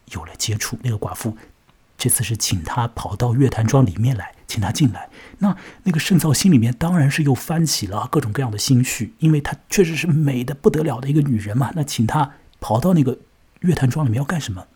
[0.06, 0.78] 有了接触。
[0.82, 1.36] 那个寡妇
[1.98, 4.34] 这次是请他跑到月坛庄里面来。
[4.52, 11.72] 请他进来，那那个圣造心里面当然是又翻起了各种各样的心绪，因为她确实是美的不得了的一个女人嘛。
[11.74, 13.18] 那请她跑到那个
[13.60, 14.66] 月坛庄里面要干什么？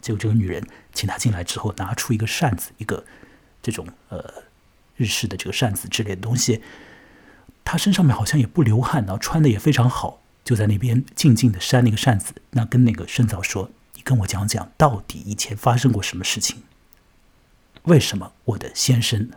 [0.00, 3.04] 结果这个女人请他进来之后，拿出一个扇子，一个
[3.62, 4.24] 这种呃
[4.96, 6.62] 日式的这个扇子之类的东西。
[7.62, 12.32] 她身上面好像也不流汗，然后穿的也非常好，就在那边静静的扇那个扇子。
[12.52, 16.62] 那跟那个圣造说：“你跟我讲讲，到底以前发生过什么事情？”
[17.84, 19.30] 为什么我的先生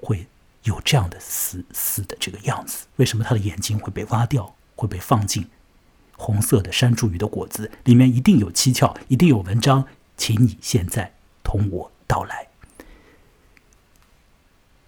[0.00, 0.26] 会
[0.64, 2.86] 有这样的死死的这个样子？
[2.96, 5.46] 为什么他的眼睛会被挖掉，会被放进
[6.16, 8.12] 红色的山茱萸的果子里面？
[8.12, 9.86] 一定有蹊跷，一定有文章，
[10.16, 11.12] 请你现在
[11.44, 12.48] 同我道来。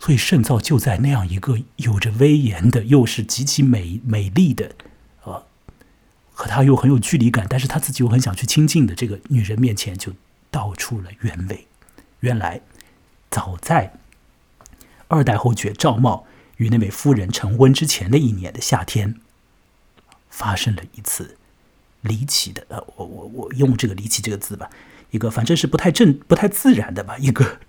[0.00, 4.74] 所以圣造就在那样一个有着威严的，又是极其美美丽的，
[5.22, 5.46] 呃，
[6.32, 10.12] 和他又很有距离感，但是他自己又很想去亲近的这个女人面前就。
[10.50, 11.66] 道出了原委。
[12.20, 12.60] 原来，
[13.30, 13.92] 早在
[15.06, 19.14] 二代侯爵赵茂与那位夫人成婚之前的一年的夏天，
[20.28, 21.36] 发生了一次
[22.00, 22.66] 离奇的……
[22.68, 24.68] 呃，我我我用这个“离奇”这个字吧，
[25.10, 27.60] 一个反正是不太正、不太自然的吧，一个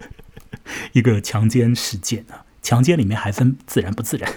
[0.93, 2.45] 一个强奸事件啊！
[2.61, 4.33] 强奸里面还分自然不自然。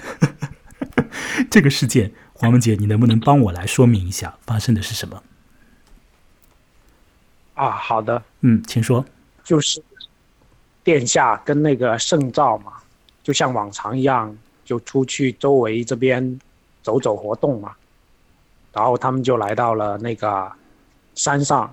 [1.50, 5.22] 这个事件，黄文杰，你能不能帮我来说明一下发生的是什么？
[7.62, 9.04] 啊，好的，嗯，请说。
[9.44, 9.80] 就是
[10.82, 12.72] 殿下跟那个圣造嘛，
[13.22, 16.40] 就像往常一样，就出去周围这边
[16.82, 17.72] 走走活动嘛。
[18.72, 20.50] 然后他们就来到了那个
[21.14, 21.72] 山上，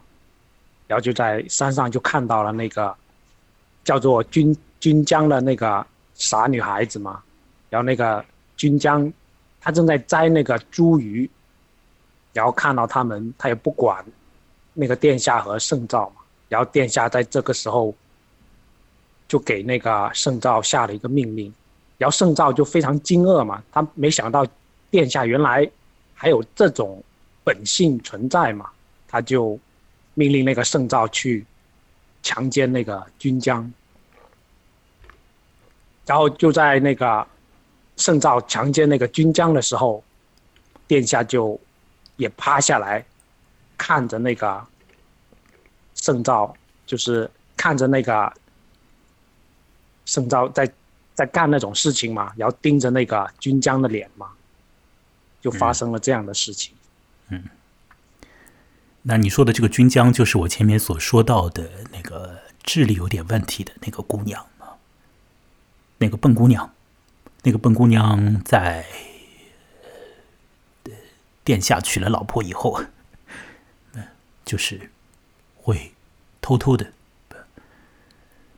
[0.86, 2.95] 然后就在山上就看到了那个
[3.84, 7.19] 叫做君君江的那个傻女孩子嘛。
[7.71, 8.23] 然后那个
[8.56, 9.12] 君江，
[9.60, 11.28] 他正在摘那个茱萸，
[12.32, 14.06] 然后看到他们，他也不管。
[14.79, 17.93] 那个殿下和圣诏嘛，然后殿下在这个时候
[19.27, 21.53] 就给那个圣诏下了一个命令，
[21.97, 24.47] 然后圣诏就非常惊愕嘛，他没想到
[24.89, 25.69] 殿下原来
[26.13, 27.03] 还有这种
[27.43, 28.69] 本性存在嘛，
[29.05, 29.59] 他就
[30.13, 31.45] 命令那个圣诏去
[32.23, 33.69] 强奸那个君江，
[36.05, 37.27] 然后就在那个
[37.97, 40.01] 圣诏强奸那个君江的时候，
[40.87, 41.59] 殿下就
[42.15, 43.03] 也趴下来。
[43.79, 44.67] 看着那个
[45.95, 46.53] 圣昭，
[46.85, 48.31] 就是看着那个
[50.05, 50.69] 圣昭在
[51.15, 54.29] 在干那种事情嘛，然后盯着那个军将的脸嘛，
[55.41, 56.75] 就发生了这样的事情。
[57.29, 57.43] 嗯，
[59.01, 64.67] 那你说的这个军将，就是我前面所说到的那个智力有点问题的那个姑娘吗？
[65.99, 66.73] 那个笨姑娘，
[67.43, 68.85] 那个笨姑娘在
[71.45, 72.83] 殿下娶了老婆以后。
[74.49, 74.89] 就是
[75.57, 75.93] 会
[76.41, 76.91] 偷偷的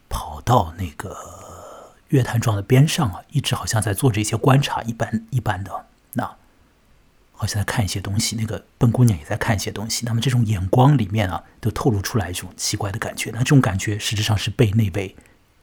[0.08, 6.38] 跑到那个月坛庄的边上啊，一直好像在做着一些观察一般一般的，那
[7.34, 8.38] 好像在看一些东西。
[8.38, 10.06] 那个笨姑娘也在看一些东西。
[10.06, 13.32] 那么这种眼光里面啊，都透露出来一种奇怪的感觉。
[13.32, 15.13] 那这种感觉实质上是被那位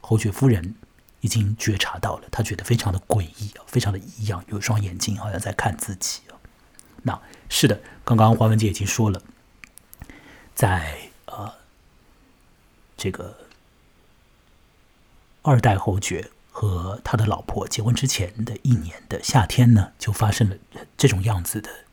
[0.01, 0.75] 侯爵夫人
[1.21, 6.37] 已经觉察到了，她觉得非常的诡异啊，非常的异样，有一双眼睛好像在看自己啊。
[7.01, 9.19] 那是的，刚刚华文姐已经说了。
[10.59, 11.53] 在呃
[12.97, 13.47] 这个
[15.41, 20.57] 二代侯爵和他的老婆结婚之前的一年的夏天呢，就发生了
[20.97, 21.85] 这种样子的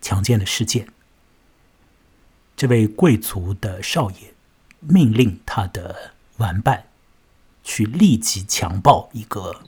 [0.00, 0.88] 强奸的事件。
[2.56, 4.32] 这位贵族的少爷
[4.80, 6.88] 命令他的玩伴
[7.62, 9.64] 去立即强暴一个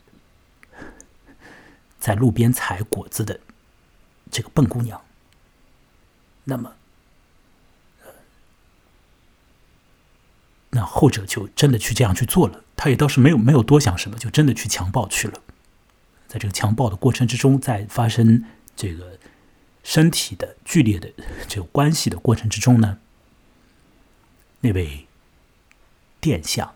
[1.99, 3.39] 在路边采果子的
[4.31, 5.05] 这个笨姑娘。
[6.45, 6.75] 那么，
[10.71, 12.65] 那后者就真的去这样去做了。
[12.77, 15.41] 他也倒是没有没有多想什么，就真的去强暴去了。
[16.29, 19.19] 在这个强暴的过程之中，在发生这个。
[19.83, 21.11] 身体的剧烈的
[21.49, 22.99] 这个关系的过程之中呢，
[24.61, 25.07] 那位
[26.21, 26.75] 殿下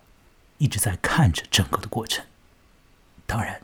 [0.57, 2.25] 一直在看着整个的过程。
[3.27, 3.61] 当然，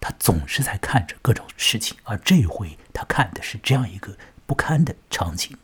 [0.00, 5.56] 他总是在看着各种事情，而这回他看的是这样一个不堪的场景。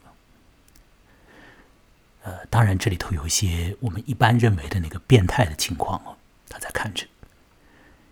[2.23, 6.17] 呃，当然这里头有一些我们一般认为的那个变态的情况哦，
[6.49, 7.07] 他在看着。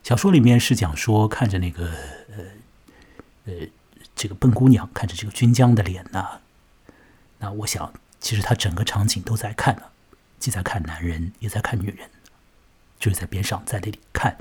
[0.03, 1.91] 小说里面是讲说看着那个
[2.37, 2.45] 呃
[3.47, 3.53] 呃。
[4.17, 6.41] 这个笨姑娘看着这个军将的脸呐，
[7.39, 9.85] 那我想，其实他整个场景都在看呢，
[10.39, 12.11] 既在看男人，也在看女人，
[12.99, 14.37] 就是在边上在那里看，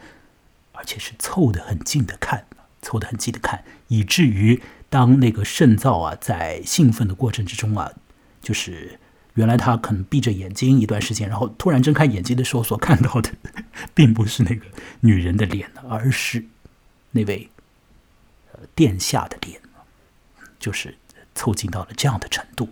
[0.74, 2.46] 而且是凑得很近的看，
[2.82, 7.94] 凑得很近的看，以至于当那个肾脏啊在兴奋的过程之中啊，
[8.42, 9.00] 就是
[9.40, 13.32] 原来他可能闭着眼睛一段时间，然后突然睁开眼睛的时候所看到的，
[13.94, 14.66] 并不是那个
[15.00, 16.44] 女人的脸，而是
[17.12, 17.50] 那位
[18.76, 19.62] 殿下的脸。
[20.60, 20.98] 就是
[21.34, 22.68] 凑近到了这样的程度。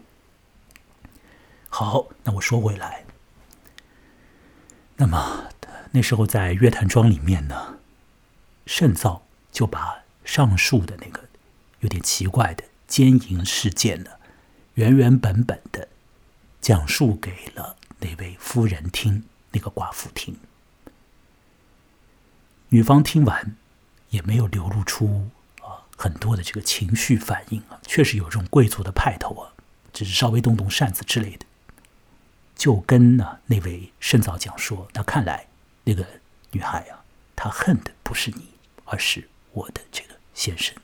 [1.70, 3.06] 好，那我说回来，
[4.98, 5.48] 那么
[5.92, 7.78] 那时候在月坛庄里面呢，
[8.66, 11.24] 圣造就把上述的那个
[11.80, 14.12] 有点奇怪的奸淫事件呢，
[14.74, 15.88] 原原本本的
[16.62, 20.36] 讲述给了那位夫人听，那个寡妇听。
[22.70, 23.56] 女方听完，
[24.10, 25.30] 也没有流露出
[25.62, 25.88] 啊。
[25.98, 29.54] 很多的这个情绪反应啊，确实有这种贵族的派头啊，
[29.94, 31.46] 只是稍微动动扇子之类的，
[32.56, 35.48] 就跟呢那位圣早讲说，那看来
[35.86, 36.06] 那个
[36.52, 37.04] 女孩啊，
[37.36, 38.50] 她恨的不是你，
[38.86, 40.76] 而是我的这个先生。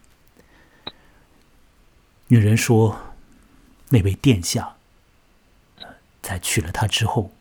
[2.28, 3.14] 女人说，
[3.90, 4.78] 那位殿下，
[6.24, 7.32] 在娶了她之后，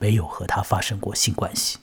[0.00, 1.78] 没有和她发生过性关系。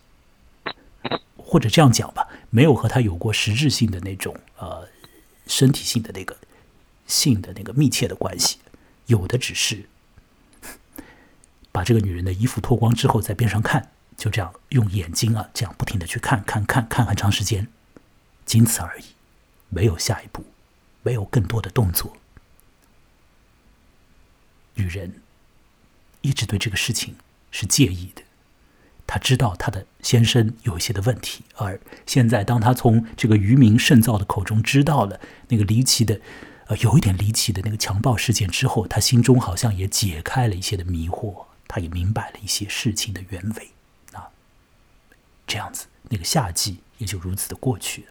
[1.37, 4.87] 或者这样讲吧，没有和他有过实质性的那种呃
[5.47, 6.37] 身体性的那个
[7.07, 8.59] 性的那个密切的关系，
[9.07, 9.89] 有的只是
[11.71, 17.67] 把这个女人的衣服脱光之后在边上看，就这样用眼睛啊这样不停的去看看看看很长时间，
[18.45, 19.05] 仅此而已，
[19.69, 20.45] 没有下一步，
[21.01, 22.15] 没有更多的动作。
[24.75, 25.19] 女人
[26.21, 27.15] 一直对这个事情
[27.51, 28.23] 是介意的。
[29.07, 36.21] 他知道他的先生有一些的问题，而现在当他从这个渔民圣造的口中知道了那个离奇的，
[36.67, 43.71] 呃，有一点离奇的那个强暴事件之后，他心中好像也解开了一些的迷惑，他也明白了一些事情的原委
[44.13, 44.29] 啊。
[45.47, 48.07] 这样子，那个夏季也就如此的过去了。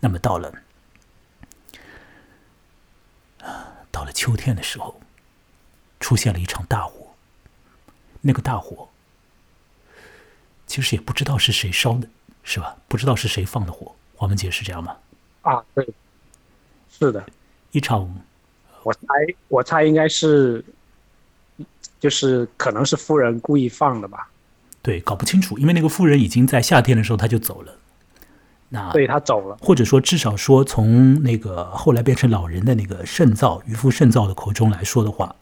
[0.00, 0.52] 那么到了
[3.40, 5.00] 啊，到了秋天的时候，
[5.98, 7.09] 出现了一场大火，
[8.20, 8.88] 那个大火。
[10.66, 12.08] 其实也不知道是谁烧的，
[12.44, 12.76] 是吧？
[12.86, 13.92] 不知道是谁放的火。
[14.14, 14.96] 黄文杰是这样吗？
[15.42, 15.88] 啊，对，
[16.90, 17.24] 是的，
[17.72, 18.08] 一场，
[18.82, 19.00] 我猜，
[19.48, 20.64] 我猜应该是，
[21.98, 24.28] 就是可能是夫人故意放的吧？
[24.82, 27.74] 对，搞不清楚，因为那个夫人已经在夏天的时候他就走了。
[28.68, 35.34] 那对他走了，或者说至少说从那个后来变成老人的那个肾造渔夫肾造的口中来说的话，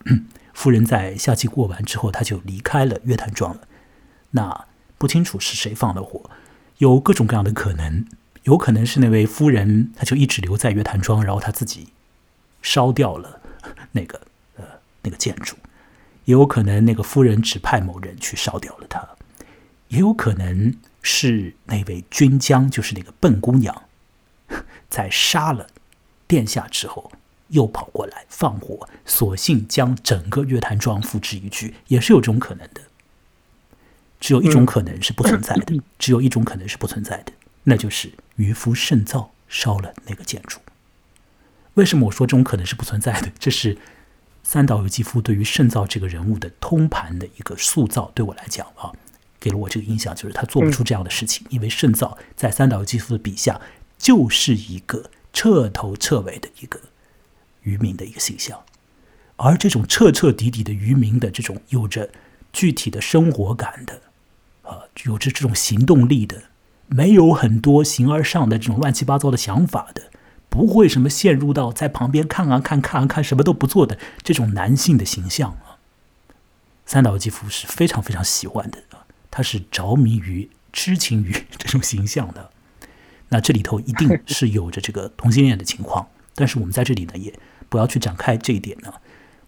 [0.59, 3.61] 夫人在夏季过完之后他就离开了月坛庄了。
[4.33, 4.66] 那。
[5.01, 6.29] 不清楚是谁放的火，
[6.79, 8.05] 有各种各样的可能，
[8.42, 11.92] 有可能是那位夫人，她就一直留在月坛庄，然后她自己
[12.62, 13.40] 烧掉了
[13.92, 14.21] 那个
[14.56, 14.65] 呃
[15.02, 15.54] 那个建筑，
[16.25, 19.09] 也有可能那个夫人指派某人去烧掉了它，
[19.87, 23.85] 也有可能是那位军将，就是那个笨姑娘，
[24.90, 25.69] 在杀了
[26.27, 27.13] 殿下之后，
[27.49, 32.83] 又跑过来放火，索性将整个月坛庄付之一炬，也是有这种可能的。
[34.21, 37.33] 只有一种可能是不存在的，只有一种可能是不存在的，
[37.65, 40.59] 那就是渔夫圣造烧了那个建筑。
[41.75, 43.31] 为什么我说这种可能是不存在的？
[43.38, 43.79] 这是
[44.42, 48.11] 三岛由纪夫对于圣造这个人物的通盘的一个塑造。
[48.13, 48.92] 对我来讲啊，
[49.38, 53.61] 给了我这个印象，就是他做不出这样的事情，因为圣造在三岛由纪夫的笔下
[53.96, 56.81] 就是一个彻头彻尾的一个
[57.63, 58.63] 渔民的一个形象，
[59.37, 62.11] 而这种彻彻底底的渔民的这种有着。
[62.50, 64.00] 具体的生活感的，
[64.63, 66.44] 啊，有着这种行动力的，
[66.87, 70.04] 没有很多形而上的这种乱七八糟的想法的，
[70.48, 75.77] 不会什么陷入到在旁边看啊看看啊看什么都不做的这种男性的形象啊。
[76.87, 82.50] 三岛由纪夫是非常非常喜欢的啊，他是着迷于、痴情于 这种形象的。
[83.29, 87.36] 那这里头一定是有着这个同性恋的情况，但是我们在这里呢，也
[87.68, 88.92] 不要去展开这一点呢。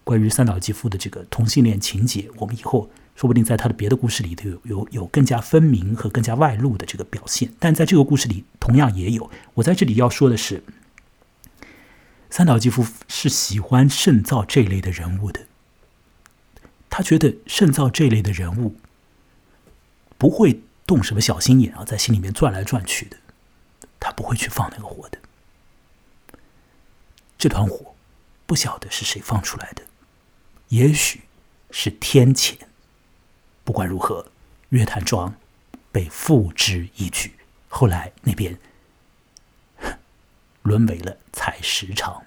[0.03, 7.53] 关于三岛纪夫的这个同性恋情节，我们以后说不定在他的别的故事里头有有有更加分明和更加外露的这个表现。
[7.59, 9.31] 但在这个故事里，同样也有。
[9.53, 10.61] 我在这里要说的是，
[12.29, 15.41] 三岛纪夫是喜欢圣造这类的人物的。
[16.89, 18.75] 他觉得圣造这类的人物
[20.17, 23.15] 不会动什么小心眼啊，在心里面转来转去的，
[23.97, 25.17] 他不会去放那个火的。
[27.41, 27.95] 这团火
[28.45, 29.83] 不晓得是谁放出来的，
[30.67, 31.21] 也许
[31.71, 32.55] 是天谴。
[33.63, 34.27] 不管如何，
[34.69, 35.33] 月坛庄
[35.91, 37.31] 被付之一炬，
[37.67, 38.59] 后来那边
[40.61, 42.23] 沦为了采石场，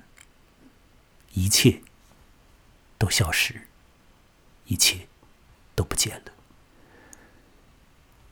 [1.35, 1.81] 一切
[2.99, 3.69] 都消失。
[4.67, 5.07] 一切
[5.77, 6.33] 都不见了。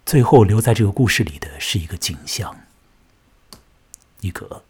[0.04, 2.58] 最后留在这个故事里的是一个景象，
[4.20, 4.64] 一个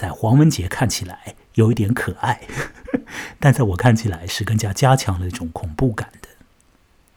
[0.00, 2.40] 在黄文杰看起来有一点可爱，
[3.38, 6.28] 但在我看起来是更加加强了一种恐怖感的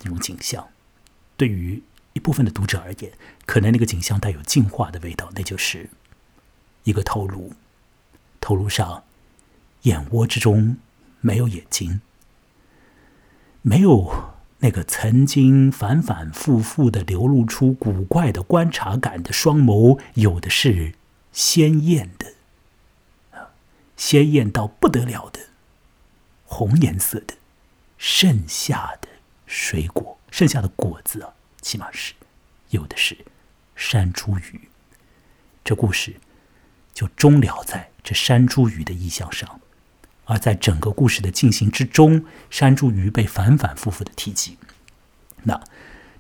[0.02, 0.68] 那种景象。
[1.38, 1.82] 对于
[2.12, 3.14] 一部分的读者而言，
[3.46, 5.90] 可能那个景象带有进化的味道，那就是
[6.84, 7.54] 一个头颅，
[8.42, 9.06] 头颅上
[9.84, 10.76] 眼窝之中
[11.22, 12.02] 没有眼睛。
[13.62, 20.96] 没有那个曾经反反复复的流露出古怪的观察感的双眸，有的是
[21.32, 22.34] 鲜艳的，
[23.96, 25.40] 鲜艳到不得了的
[26.46, 27.36] 红颜色的，
[27.98, 29.08] 剩下的
[29.46, 32.14] 水果，剩下的果子啊，起码是
[32.70, 33.26] 有的是
[33.76, 34.60] 山茱萸。
[35.64, 36.16] 这故事
[36.94, 39.60] 就终了在这山茱萸的意象上。
[40.26, 44.58] 而在整个故事的进行之中，山茱萸被反反复复的提及。
[45.44, 45.62] 那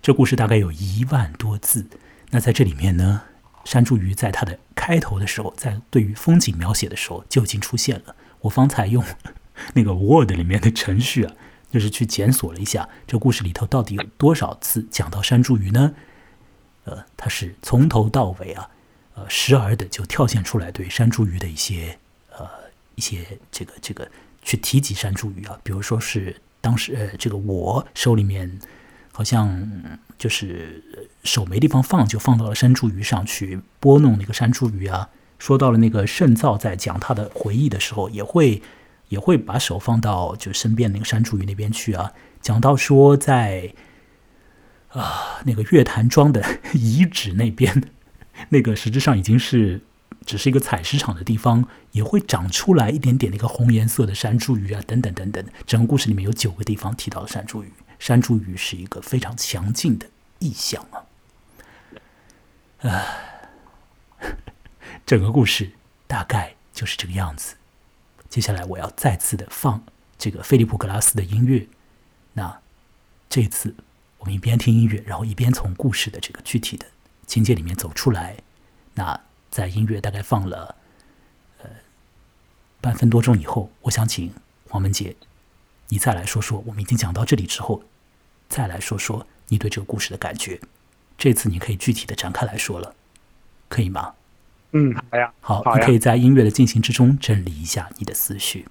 [0.01, 1.87] 这故事大概有一万多字。
[2.31, 3.23] 那在这里面呢，
[3.63, 8.15] 山茱萸在它的开头的时候，在对于风景描写的时候就已经出现了。
[8.41, 9.03] 我方才用
[9.73, 11.33] 那个 Word 里面的程序啊，
[11.71, 15.93] 就是去检索了一下，这故事里头到底有多少次讲到山茱萸呢？
[16.85, 18.69] 呃，它是从头到尾啊，
[19.15, 21.97] 呃，时而的就跳现出来对山茱萸的一些
[22.37, 22.49] 呃。
[22.95, 24.07] 一些这个这个
[24.43, 28.59] 去提及山茱萸啊，比如说是当时呃，这个我手里面
[29.11, 29.67] 好像
[30.15, 35.09] 就是手没地方放，就放到了山茱萸上去拨弄那个山茱萸啊。
[35.39, 38.61] 说到了那个圣造在讲他的回忆的时候，也会
[39.09, 42.11] 也会把手放到就身边那个山茱萸那边去啊。
[42.41, 43.73] 讲到说在
[44.89, 46.43] 啊那个月坛庄的
[46.73, 47.83] 遗址那边，
[48.49, 49.81] 那个实质上已经是。
[50.25, 55.45] 只是一个采石场的地方，也会长出来一点点那个红颜色的山茱萸啊，等等等等。
[55.67, 57.65] 整个故事里面有九个地方提到了山茱萸，
[57.99, 60.05] 山茱萸是一个非常强劲的
[60.39, 61.03] 意象啊。
[62.83, 63.49] 唉，
[65.05, 65.71] 整个故事
[66.07, 67.55] 大概就是这个样子。
[68.29, 69.83] 接下来我要再次的放
[70.17, 71.67] 这个菲利普格拉斯的音乐。
[72.33, 72.61] 那
[73.27, 73.75] 这次
[74.19, 76.85] 我们一边听音乐，然后一边从故事的这个具体的
[77.27, 78.37] 情节里面走出来。
[78.93, 79.19] 那。
[79.53, 80.75] 在音乐大概放了
[81.61, 81.69] 呃
[82.81, 84.33] 半分多钟以后，我想请
[84.67, 85.15] 黄文杰，
[85.89, 87.83] 你再来说说我们已经讲到这里之后，
[88.49, 90.59] 再来说说你对这个故事的感觉。
[91.17, 92.93] 这次你可以具体的展开来说了，
[93.69, 94.13] 可以吗？
[94.71, 95.31] 嗯，好呀。
[95.39, 98.65] 好，你可以在音乐的进行之中整理一下你的思绪。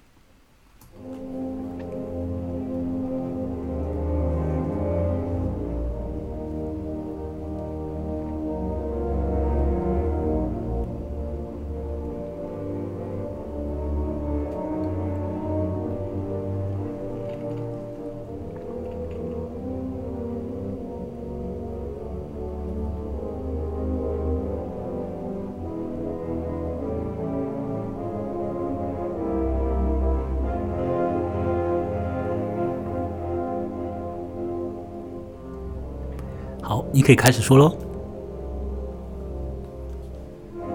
[37.03, 37.77] 可以开始说喽。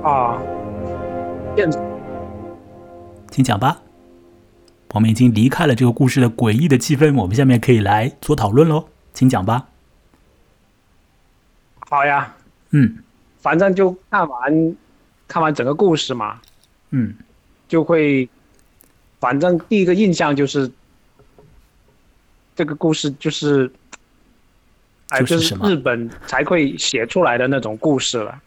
[0.03, 0.39] 啊，
[1.57, 1.71] 现
[3.31, 3.81] 请讲吧。
[4.93, 8.85] 我们已经离开了这个故事的诡异的气氛，我们下面可以来做讨论喽。
[9.15, 9.67] 请讲吧。
[11.79, 12.35] 好呀。
[12.71, 12.99] 嗯。
[13.41, 14.77] 反正就看完，
[15.27, 16.39] 看完整个故事嘛。
[16.91, 17.15] 嗯。
[17.69, 18.29] 就会，
[19.19, 20.71] 反正第一个印象就是，
[22.55, 23.73] 这个故事就是。
[25.09, 28.43] 哎，就是日本才会写出来的那种故事了。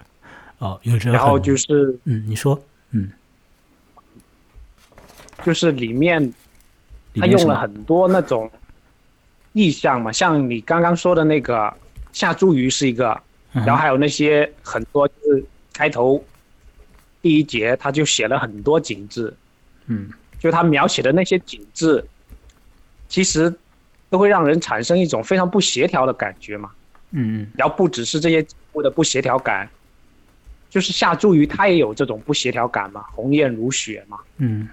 [0.60, 3.12] 哦，有着然后就是嗯，你说嗯，
[5.44, 6.22] 就是里面
[7.14, 8.50] 里他用了很多那种
[9.54, 11.74] 意象嘛，像你刚刚说的那个
[12.14, 13.20] 下茱萸是一个，
[13.54, 13.66] 嗯。
[13.66, 15.44] 然后还有那些很多就是
[15.74, 16.24] 开头
[17.22, 19.34] 第一节他就写了很多景致，
[19.88, 20.12] 嗯。
[20.38, 22.04] 就他描写的那些景致，
[23.08, 23.54] 其实
[24.12, 26.70] 都会让人产生一种非常不协调的感觉嘛。
[27.12, 29.68] 嗯嗯然后不只是这些景物的不协调感，
[30.70, 34.20] 就是下茱萸它也有这种不协调感嘛，红艳如雪嘛。
[34.38, 34.70] 嗯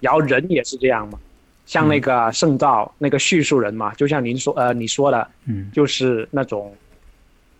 [0.00, 1.18] 然后人也是这样嘛，
[1.64, 6.74] 像那个圣造那个叙述人嘛，就像您说呃你说的，嗯就是那种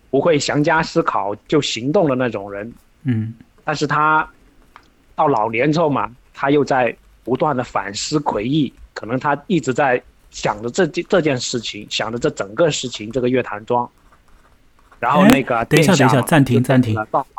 [0.09, 4.29] 不会详加思考就行动的那种人，嗯但是他
[5.15, 10.01] 到老年之后嘛，他又在不断的反思回忆，可能他一直在
[10.33, 13.89] 想着这件这件事情，想着这整个事情，这个乐坛庄。
[14.99, 16.95] 然后哎那个等一下等一下暂停暂停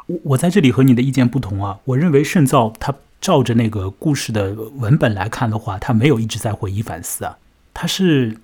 [0.06, 7.38] 我我在这里和你的意见不同啊，我认为圣造他照着那个故事的文本来看的话，他没有一直在回忆反思啊，
[7.72, 8.36] 他是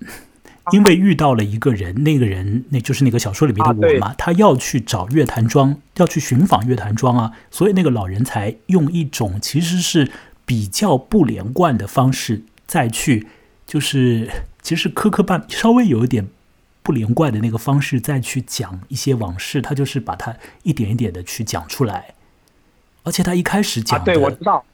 [0.71, 10.11] 因为遇到了一个人，那个人那就是那个小说里面的我嘛，他要去找乐坛庄，要去寻访乐坛庄啊，所以那个老人才用一种其实是
[10.47, 13.27] 比较不连贯的方式再去，
[13.71, 14.29] 就是
[14.61, 16.27] 其实磕磕绊，稍微有一点
[16.83, 22.15] 不连贯的那个方式再去讲一些往事，他就是把它一点一点的去讲出来，
[23.03, 24.65] 而且他一开始啊，讲的，对我知道，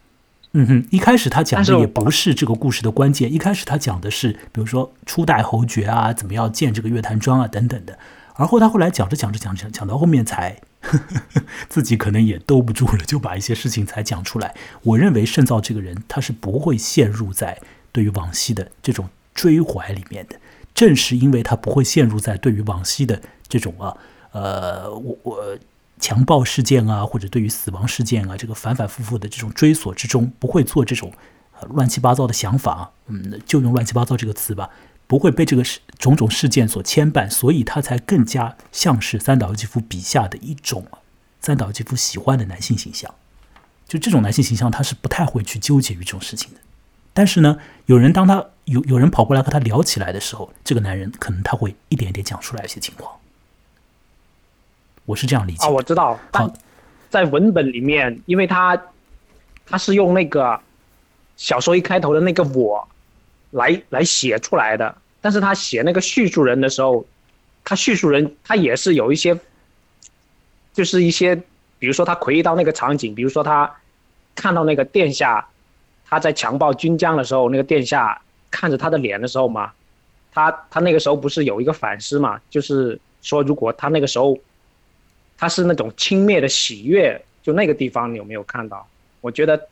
[0.53, 7.99] 嗯哼，一开始他讲的也不是这个故事的关键，一开始他讲的是，比如说初代侯爵啊，怎么样建这个乐坛庄啊等等的，
[8.33, 10.59] 而后他后来讲着讲着讲着讲到后面才
[11.69, 14.55] 自己可能也兜不住了，就把一些事情才讲出来。
[14.81, 17.59] 我认为圣造这个人他是不会陷入在
[17.97, 20.39] 对于往昔的这种追怀里面的，
[20.75, 23.97] 正是因为他不会陷入在对于往昔的这种啊
[24.31, 25.57] 呃我我。
[25.99, 31.11] 强暴事件啊，或者对于死亡事件啊，这个反反复复的这种追索之中，不会做这种
[31.71, 34.69] 乱七八糟的想法，嗯，就用乱七八糟这个词吧，
[35.07, 40.85] 不会被这个事种种事件所牵绊，所以他才更加像是三岛由纪夫笔下的一种
[41.41, 43.15] 三岛由纪夫喜欢的男性形象。
[43.87, 46.59] 就这种男性形象，他是不太会去纠结于这种事情的。
[47.17, 47.57] 但是呢，
[47.87, 53.11] 有人当他有有人跑过来和他聊起来的时候，这个男人可能他会一点一点讲出来一些情况。
[55.05, 56.53] 我是这样理解啊，我知道，好。
[57.09, 58.79] 在文本里面，因为他
[59.65, 60.59] 他是用那个
[61.37, 62.87] 小说一开头的那个我
[63.49, 67.03] 来来写出来的，但是他写那个叙述人的时候，
[67.63, 69.35] 他叙述人他也是有一些，
[70.71, 71.35] 就是一些，
[71.79, 73.73] 比如说他回忆到那个场景，比如说他
[74.35, 75.47] 看到那个殿下
[76.09, 79.71] 他在强暴军将的时候，那个殿下看着他的脸的时候嘛，
[80.31, 84.37] 他他那个时候不是有一个反思嘛，就是说如果他那个时候。
[85.39, 88.87] 他是那种轻蔑的喜悦，就那个地方你有没有看到？
[89.21, 89.67] 我觉得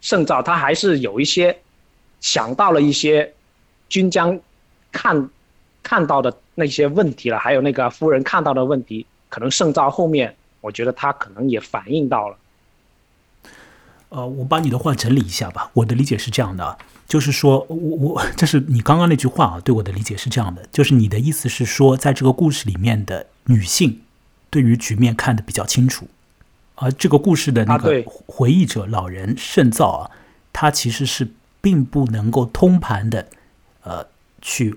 [0.00, 1.54] 圣造他还是有一些
[2.22, 3.30] 想到了一些
[3.90, 4.40] 军将
[4.90, 5.28] 看
[5.82, 12.38] 看到的那些问题了，还有那个夫人看到的问题，可能圣造后面我觉得他可能也反映到了。
[14.14, 15.70] 呃，我把你的话整理一下吧。
[15.74, 24.02] 我的理解是这样的啊，就是说我我这是你刚刚那句话啊，对我的理解是这样的，就是你的意思是说，在这个故事里面的女性
[24.50, 26.06] 对于局面看得比较清楚，
[26.76, 30.10] 而这个故事的那个回忆者老人圣造啊，
[30.52, 31.28] 他其实是
[31.60, 33.26] 并不能够通盘的
[33.82, 34.06] 呃
[34.40, 34.76] 去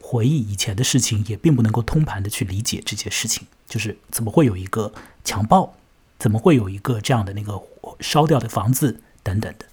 [0.00, 4.92] 回忆以前的事情，也并不能够通盘的去理解这件事情，就是怎么会有一个
[5.24, 5.74] 强暴，
[6.18, 7.60] 怎么会有一个这样的那个
[8.00, 9.66] 烧掉的房子等等的，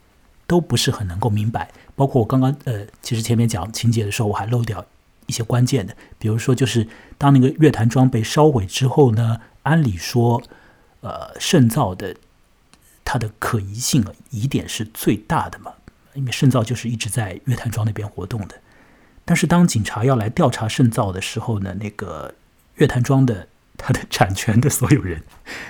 [0.47, 1.71] 都不是很能够明白。
[1.95, 4.85] 包括我刚刚呃，其实前面讲情节的时候，我还漏掉
[5.27, 6.87] 一些关键的，比如说就是
[7.17, 10.41] 当那个乐坛庄被烧毁之后呢，按理说，
[11.01, 12.15] 呃，圣造的
[13.05, 15.73] 它的可疑性疑点是最大的嘛，
[16.13, 18.55] 因为圣造就是一直在乐坛庄那边活动的。
[19.23, 22.33] 但是当警察要来调查圣造的时候呢，那个
[22.75, 23.47] 乐坛庄的
[23.85, 25.21] 他的产权的所有人，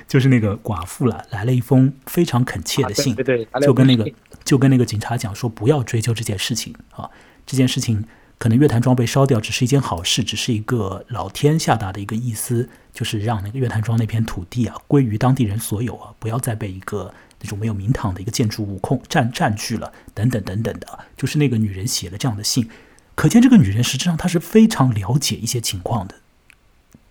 [0.08, 4.12] 就是那个寡妇了，来了一封非常恳切的信，啊、对对对，就跟那个
[4.44, 7.10] 就跟那个警察讲说，不要追究这件事情啊，
[7.48, 8.06] 这件事情
[8.38, 17.12] 可能乐坛庄被烧掉只是一件好事，只是一个老天下达的一个意思，就是让那个乐坛庄那片土地啊归于当地人所有啊，不要再被一个
[17.42, 22.70] 那种没有名堂的一个建筑物控占占据了，等等等等的啊，就是那个女人写了这样的信，
[23.16, 26.16] 可见这个女人实际上她是非常了解一些情况的，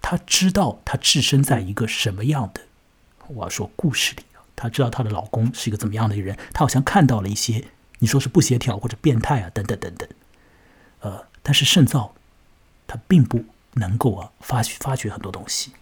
[0.02, 2.62] 她知道她置身在一个什么样的，
[3.28, 4.24] 我要说故事里。
[4.54, 7.64] 她知道她的老公是一个怎么样的人，她好像看到了一些
[8.00, 10.08] 你说是不协调或者变态啊等等等等，
[11.00, 12.14] 呃，但是圣造
[12.86, 13.44] 他并不
[13.74, 15.72] 能够啊发发掘很多东西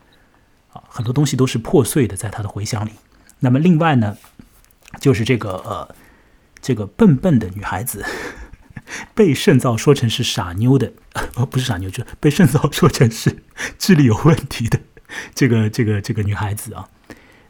[0.72, 2.92] 啊，很多东西都是破碎的，在他的回想里。
[3.40, 4.16] 那么另外呢，
[5.00, 5.94] 就是这个呃，
[6.60, 8.04] 这个笨笨的女孩子
[9.14, 10.92] 被圣造说成是傻妞的，
[11.34, 13.42] 呃， 不是傻妞，就被圣造说成是
[13.78, 14.80] 智力有问题的
[15.34, 16.88] 这个这个这个女孩子啊。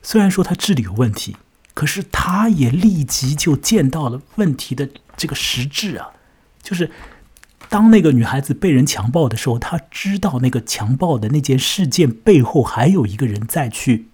[0.02, 1.36] 虽然说她智力有问题，
[1.74, 6.08] 可是她也立即就见到了问题的这个实质啊，
[6.62, 6.90] 就是
[7.68, 14.06] 当那个女孩子被人强暴的时候，她知道那个强暴的那件事件背后还有一个人在去。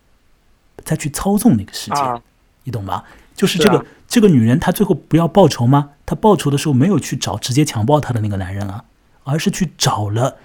[0.84, 2.22] 再去操纵那个世界，
[2.64, 3.02] 你懂吗？
[3.34, 5.92] 就是这个这个女人，她最后不要报仇吗？
[6.06, 8.84] 她报仇的时候没有去找直接强暴她的那个男人啊，
[9.24, 10.38] 而是去找了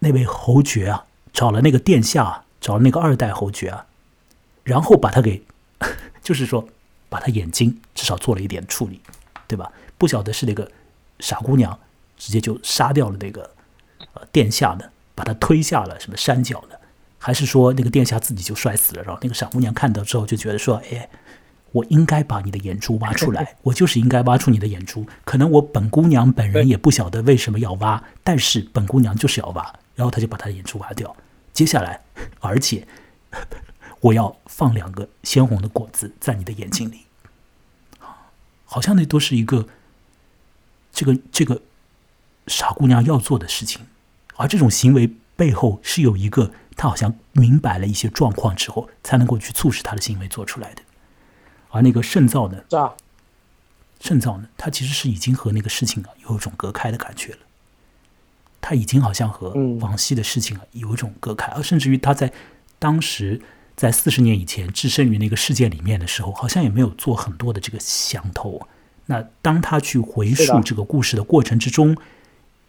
[0.00, 3.86] 那位侯爵啊，找了那个殿下，找了那个二代侯爵啊，
[4.64, 5.42] 然后把他给，
[6.22, 6.68] 就是说
[7.08, 9.00] 把他眼睛至少做了一点处理，
[9.46, 9.72] 对吧？
[9.96, 10.70] 不晓得是那个
[11.20, 11.78] 傻姑娘
[12.18, 13.48] 直接就杀掉了那个
[14.14, 16.74] 呃殿下呢，把他推下了什么山脚呢？
[17.18, 21.08] 还是说那个殿下自己就摔死了，然后那个傻姑娘看到之后就觉得说：“哎，
[21.74, 25.04] 我应该把你的眼珠挖出来， 我就是应该挖出你的眼珠。
[25.24, 29.74] 可能我本姑娘本人也不晓得为什么要挖，但是本姑娘就是要挖。
[29.96, 31.14] 然后他就把他的眼珠挖掉。
[31.52, 32.00] 接下来，
[32.38, 32.86] 而且
[33.98, 37.00] 我要放两个鲜红的果子在你的眼睛里，
[38.64, 39.66] 好像那都是一个
[40.92, 41.60] 这个这个
[42.46, 43.82] 傻姑娘要做的事情，
[44.36, 50.82] 而这种行为背后是有一个。”他好像明白了一些状况之后，才能够去促使他的行为做出来的。
[51.74, 52.58] 而那个圣造呢？
[52.70, 52.94] 是啊，
[54.00, 54.48] 圣造呢？
[54.56, 57.38] 他其实是已经和那个事情啊有一种隔开的感觉了。
[58.60, 59.50] 他已经好像和
[59.80, 62.32] 往昔的事情啊有一种隔开，而甚至于他在
[62.78, 63.40] 当时
[63.76, 68.66] 在四十年以前置身于那个世界里面的时候，好像也没有做很多的这个想头。
[69.06, 71.96] 那当他去回溯这个故事的过程之中。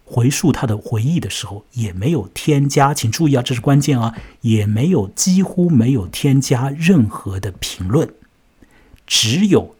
[0.08, 8.08] 回溯他的回忆的时候，也没有添加，请注意啊，这是关键啊，也没有几乎没有添加任何的评论，
[9.08, 9.76] 只有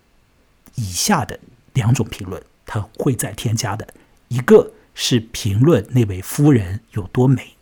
[0.76, 1.40] 以下的
[1.74, 3.88] 两种评论，他会再添加的，
[4.28, 7.56] 一个是评论那位夫人有多美，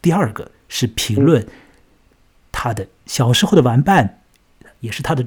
[0.00, 1.46] 第二个是评论
[2.52, 4.22] 他的小时候的玩伴，
[4.80, 5.26] 也是他的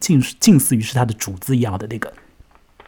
[0.00, 2.12] 近近似于是他的主子一样的那个。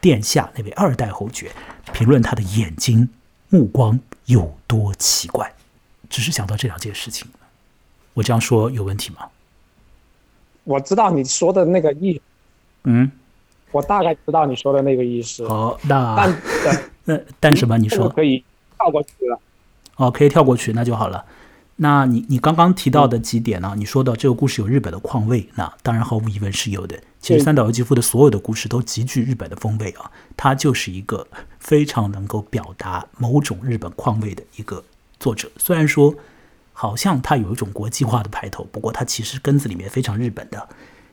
[0.01, 1.51] 殿下那位二代侯爵
[1.91, 3.09] 评论他的眼睛
[3.49, 5.53] 目光有多奇怪，
[6.09, 7.27] 只是想到这两件事情，
[8.13, 9.27] 我这样说有问题吗？
[10.63, 12.21] 我知道你说的那个意，
[12.83, 13.11] 嗯，
[13.71, 15.47] 我大概知道你说的那个意思。
[15.47, 16.37] 好，那但
[17.05, 17.77] 那 但什么？
[17.77, 18.43] 你说可以
[18.77, 19.39] 跳过去了？
[19.95, 21.25] 哦，可以跳过去，那就好了。
[21.81, 23.73] 那你你刚刚提到的几点呢？
[23.77, 26.99] 你说到这个故事有日本的况味，那当然毫无疑问是有的。
[27.21, 31.25] 其实三岛由纪夫的所有的故事都极具日本的风味啊，他就是一个
[31.59, 34.83] 非常能够表达某种日本况味的一个
[35.19, 35.49] 作者。
[35.57, 36.13] 虽然说
[36.81, 40.69] 好像它有一种国际化的派头，不过它其实根子里面非常日本的。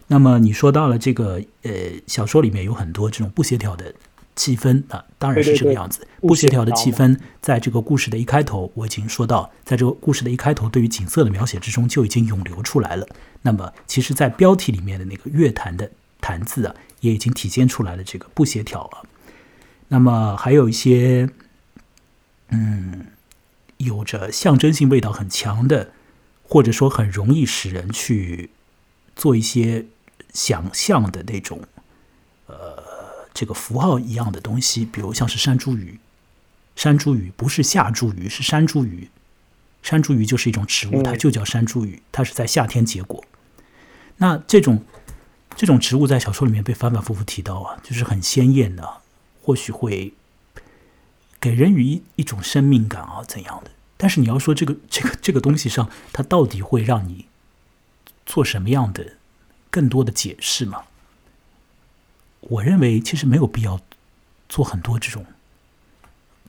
[0.06, 1.70] 那么你说到了这个呃
[2.06, 3.92] 小说里面有很多这种不协调的。
[4.36, 6.06] 气氛啊，当然是这个样子。
[6.20, 13.08] 不协调的气氛，在这个故事的一开头，我已经说到，在这个故事的一开头，对于景色的描写之中就已经涌流出来了。
[13.40, 15.90] 那么，其实，在标题里面的那个乐坛的
[16.20, 19.00] “坛”字啊，也已经体现出来了这个不协调啊。
[19.88, 21.26] 那么，还有一些，
[22.50, 23.06] 嗯，
[23.78, 25.92] 有着象征性味道很强的，
[26.42, 28.50] 或者说很容易使人去
[29.14, 29.86] 做一些
[30.32, 31.62] 想象的那种，
[32.46, 32.84] 呃。
[33.38, 35.98] 这个符号一样的东西，比如像是山茱萸，
[36.74, 39.08] 山茱萸不是夏茱萸，是山茱萸。
[39.82, 43.22] 山茱萸就是一种植物，它就叫山茱萸，它是在夏天结果。
[44.16, 44.82] 那这种
[45.54, 49.02] 这种植物在小说里面被反反复复提到啊，就是很鲜艳的，
[49.42, 50.14] 或许会
[51.46, 53.70] 给人于一种生命感啊怎样的？
[53.96, 57.26] 但是你要说这个 这个这个东西上，它到底会让你
[58.24, 59.12] 做什么样的
[59.70, 60.82] 更多的解释吗？
[62.40, 63.80] 我认为其实没有必要
[64.48, 65.24] 做很多这种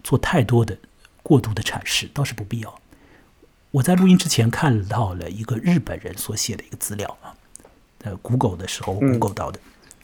[0.02, 0.80] 做太多的
[1.22, 2.82] 过度的阐释，倒是不必要。
[3.70, 7.36] 我在录音之前看到了一个日本人所写的一个资料啊，
[8.00, 9.60] 在，Google 的时候 Google 到的，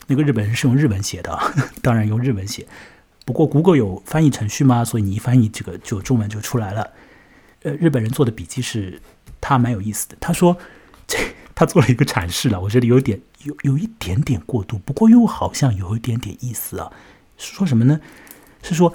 [0.05, 1.35] 那个日本人是用日文写的，
[1.81, 2.67] 当然用日文写。
[3.25, 4.83] 不过 Google 有翻译程序吗？
[4.83, 6.91] 所以你一翻译这个就中文就出来了。
[7.63, 9.01] 呃，日本人做的笔记是
[9.39, 10.57] 他蛮有意思的，他说
[11.07, 11.17] 这。
[11.55, 16.91] 他做了一个阐释了，我觉得有点有有一点点过度，不过又好像有一点点意思啊。
[17.37, 18.01] 说什么呢？
[18.63, 18.91] 是说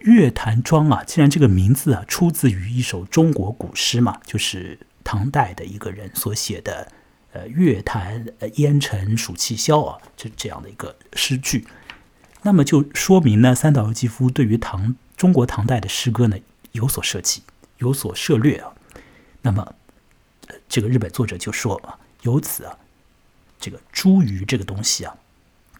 [0.00, 6.90] 月坛庄啊，既然这个名字啊出自于一首中国古诗嘛，就是唐代的一个人所写的，
[7.30, 11.64] 呃，月坛烟尘暑气消啊，这这样的一个诗句，
[12.42, 16.38] 那么就说明呢，三岛由纪夫对于唐中国唐代的诗歌呢
[16.72, 17.42] 有所涉及，
[17.78, 18.72] 有所涉略啊。
[19.42, 19.74] 那么，
[20.68, 22.78] 这个日本作者就说啊，由此啊，
[23.58, 25.16] 这个茱萸这个东西啊，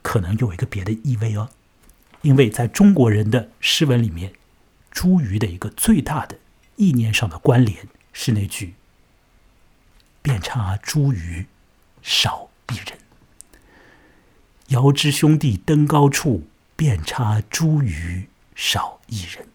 [0.02, 1.48] 可能有一个别的意味哦，
[2.22, 4.32] 因为在中国人的诗文里面，
[4.92, 6.38] 茱萸的一个最大的
[6.76, 8.74] 意念上的关联是那句
[10.20, 11.46] “遍插茱萸
[12.02, 12.98] 少一人”，
[14.68, 16.46] 遥知兄弟登高处，
[16.80, 18.24] 遍插茱萸
[18.54, 19.46] 少一人。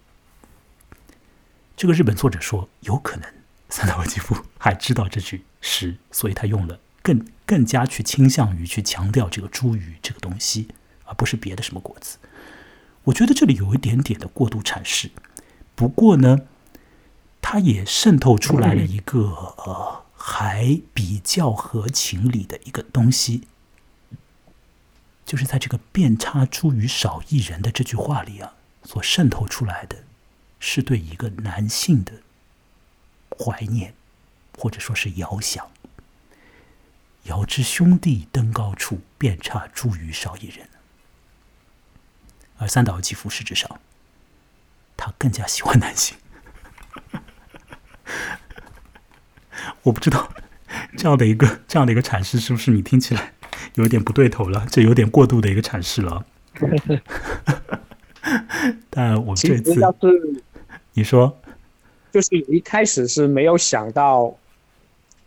[1.75, 3.27] 这个日本作者说，有可能。
[3.67, 10.67] 三岛由纪夫还知道这句诗，所以他用了更更加去倾向于去强调这个茱萸这个东西，
[11.05, 12.19] 而不是别的什么果子。
[13.05, 15.09] 我觉得这里有一点点的过度阐释，
[15.73, 16.41] 不过呢，
[17.41, 19.19] 它也渗透出来了一个
[19.57, 23.47] 呃还比较合情理的一个东西，
[25.25, 28.53] 就是在这个“遍插茱萸少一人”的这句话里啊，
[28.83, 30.03] 所渗透出来的
[30.59, 32.13] 是对一个男性的。
[33.37, 33.93] 怀念，
[34.57, 35.69] 或者说是遥想。
[37.23, 40.69] 遥知兄弟登高处，遍插茱萸少一人。
[42.57, 43.81] 而三岛由纪夫实质上，
[44.95, 46.15] 他更加喜欢男性。
[49.83, 50.31] 我不知道
[50.97, 53.33] 这样的一个这样的一个阐释是不是你听起来
[53.73, 54.65] 有点不对头了？
[54.69, 56.25] 这有点过度的一个阐释了。
[58.89, 59.73] 但我这次，
[60.93, 61.35] 你说。
[62.11, 64.33] 就是一开始是没有想到，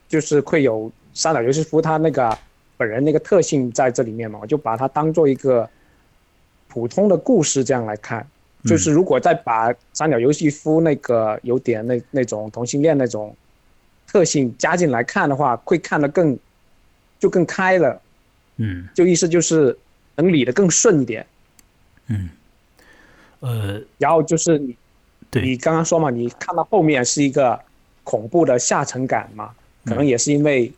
[0.09, 2.39] 就是会有三岛由纪夫他那个
[2.79, 5.69] 本人那个特性在这里面嘛，我就把它当做一个
[6.67, 8.27] 普通的故事这样来看。
[8.65, 13.37] 就是如果再把三岛由纪夫那个有点那那种同性恋那种
[14.07, 16.39] 特性加进来看的话，会看得更
[17.21, 18.01] 就更开了。
[18.59, 19.77] 嗯，就意思就是
[20.15, 21.27] 能理得更顺一点。
[22.07, 22.29] 嗯，
[23.41, 24.77] 呃，然后就是你。
[25.31, 27.61] 你刚刚说嘛，你看到后面是一个
[28.03, 29.55] 恐怖的下沉感嘛？
[29.85, 30.73] 可能也是因为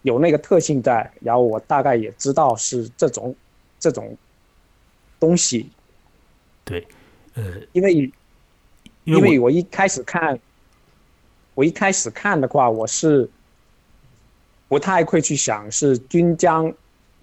[0.00, 3.36] 有那个特性在，然后我大概也知道是这种
[3.78, 4.16] 这种
[5.20, 5.68] 东西。
[6.64, 6.88] 对，
[7.34, 8.10] 呃，因为
[9.04, 10.40] 因为我一开始看，
[11.54, 13.28] 我一开始看的话，我是
[14.66, 16.72] 不太会去想是军将，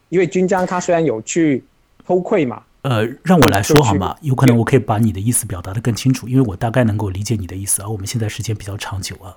[0.09, 1.63] 因为军章他虽然有去
[2.05, 2.63] 偷窥嘛。
[2.83, 4.15] 呃，让我来说好吗？
[4.21, 7.81] 有可能我可以把你的意思表达的更清楚，因为我大概能够理解你的意思。
[7.81, 9.35] 而我们现在时间比较长久啊，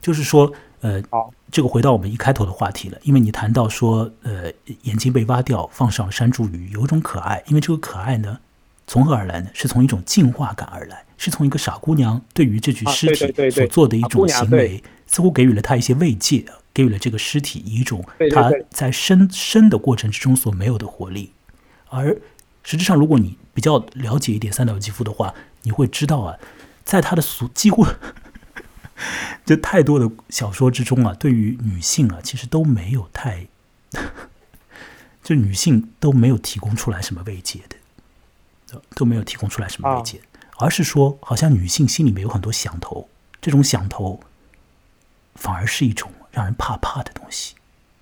[0.00, 0.52] 就是说，
[0.82, 1.02] 呃，
[1.50, 4.52] 这个回到我们一开头的话题了，因为你谈到说，呃，
[4.82, 8.38] 眼睛被挖掉，放上山茱萸，有一种可爱，因为这个可爱呢，
[8.86, 9.48] 从何而来呢？
[9.54, 21.32] 是从一种进化感而来，是从一个傻姑娘对于这具尸体所做的一种行为，似乎给予了她一些慰藉，给予了这个尸体一种她在生生的过程之中所没有的活力，
[21.88, 22.16] 而。
[22.64, 26.38] 实质上，如果你比较了解一点三岛由纪夫的话，你会知道啊，
[26.84, 27.84] 在他的所几乎
[29.44, 33.48] 就太多的小说之中啊，对于女性啊，其实都没有太，
[35.24, 37.74] 就女性都没有提供出来什么慰藉的，
[38.94, 40.20] 都没有提供出来什么慰藉，
[40.58, 43.08] 而是说，好像女性心里面有很多想头，
[43.40, 44.20] 这种想头
[45.34, 47.54] 反而是一种让人怕怕的东西。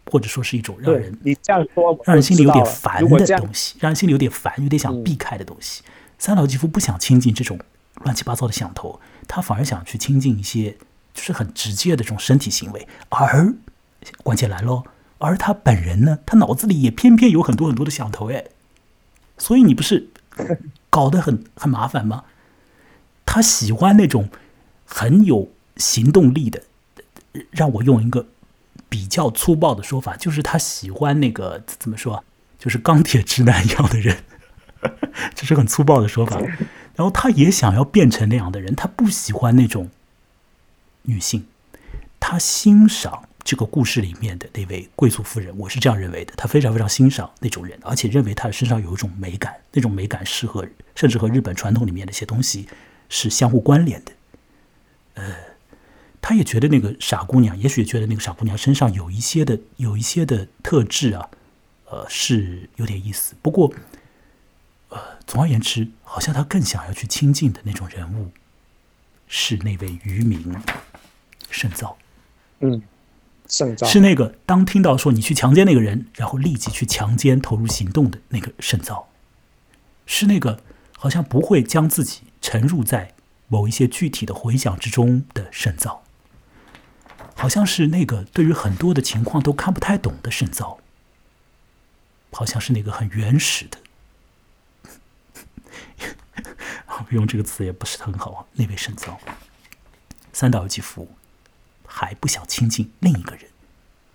[0.07, 5.85] 或者说是一种让人你这样说，让人心里有点烦的东西，让人心里有点烦，有点想避开的东西。
[6.19, 7.57] 三岛几乎不想亲近这种
[8.03, 8.99] 乱七八糟的想头，
[9.29, 10.77] 他反而想去亲近一些
[11.15, 12.89] 就是很直接的这种身体行为。
[13.11, 13.55] 而
[14.25, 14.83] 关键来喽，
[15.19, 18.47] 而他本人呢，他脑子里也偏偏有很多很多的想头哎，
[19.39, 20.09] 所以你不是
[20.89, 22.25] 搞得很很麻烦吗？
[23.25, 24.29] 他喜欢那种
[24.85, 26.63] 很有行动力的，
[27.51, 28.27] 让我用一个。
[28.89, 32.25] 比较粗暴的说法就是他喜欢那个怎么说，
[32.59, 34.25] 就是钢铁直男一样的人，
[35.33, 36.41] 这是很粗暴的说法。
[36.41, 39.91] 然后他也想要变成那样的人，他不喜欢那种
[41.03, 41.47] 女性，
[42.19, 46.33] 他欣赏这个故事里面的那位贵族夫人，我是这样认为的。
[46.37, 52.69] 他非常非常欣赏那种人，而且认为他身上有一种美感，那种美感适合，甚至和日本传统里面的一些东西
[53.09, 54.13] 是相互关联的。
[55.15, 55.51] 呃。
[56.23, 61.31] 他也觉得那个傻姑娘，也许觉得那个傻姑娘身上有一些的、有一些的特质啊，
[61.87, 63.35] 呃，是有点意思。
[63.41, 63.73] 不过，
[64.91, 68.31] 呃，总而言之，好像他更想要去亲近的那种人物，
[69.29, 70.55] 是那位渔民
[71.49, 71.97] 圣造。
[72.61, 72.83] 嗯，
[73.51, 79.09] 圣造是那个当听到说你去强奸那个人，然后立即去强奸、投入行动的那个圣造，
[80.07, 80.63] 是那个
[80.97, 83.15] 好像不会将自己沉入在
[83.49, 86.05] 某一些具体的回想之中的圣造。
[87.35, 90.79] 好像是那个对于很多的情况都看不太懂的圣造，
[92.31, 93.79] 好像是那个很原始的，
[97.11, 98.45] 用这个词也不是很好啊。
[98.53, 99.19] 那位圣造，
[100.33, 101.09] 三岛由纪夫。
[101.93, 103.45] 还不想亲近另一个人，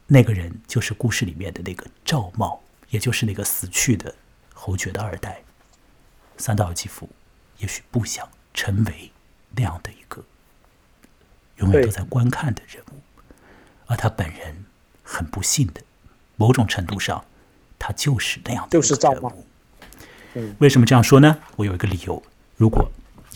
[0.08, 4.16] 那个人就是故事里面的那个赵茂，也就是那个死去的
[4.54, 5.44] 侯爵的二代。
[6.38, 7.10] 三岛由纪夫
[7.58, 9.12] 也许不想成为
[9.52, 10.24] 那样的一个
[11.58, 13.02] 永远都在观看的人物，
[13.88, 14.66] 而他本人
[15.04, 15.82] 很不幸的，
[16.38, 17.26] 某种程度上，
[17.78, 19.32] 他就是那样的就是赵茂。
[20.60, 21.40] 为什么这样说呢？
[21.58, 22.24] 我有一个理由。
[22.56, 22.90] 如果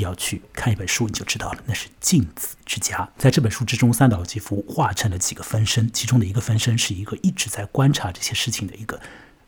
[0.04, 3.10] 要去看一本书，你就知道了，那是镜子之家。
[3.18, 9.00] 在这本书之中，三岛由纪夫化成了几个分身，其中的一个分身是一个一直在观察这些事情的一个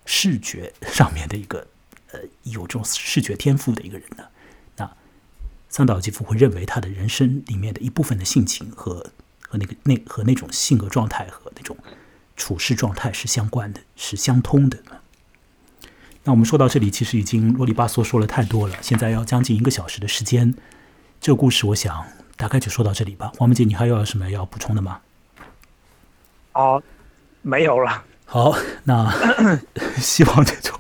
[0.06, 1.68] 视觉上面的一个
[2.12, 4.24] 呃有这种视觉天赋的一个人呢。
[4.78, 4.92] 那
[5.70, 11.78] 三岛由纪夫会认为他的人生里面的一部分的性情和和那个那和那种性格状态和那种
[12.36, 14.80] 处事状态是相关的，是相通的。
[16.24, 18.76] 那我们说到这里，其实已经啰里吧嗦说了太多了。
[18.80, 20.54] 现在要将近一个小时的时间，
[21.20, 22.06] 这个故事我想
[22.38, 23.32] 大概就说到这里吧。
[23.38, 25.00] 黄梅姐，你还有什么要补充的吗？
[26.52, 26.80] 啊，
[27.42, 28.04] 没有了。
[28.26, 29.12] 好，那
[29.98, 30.78] 希望这种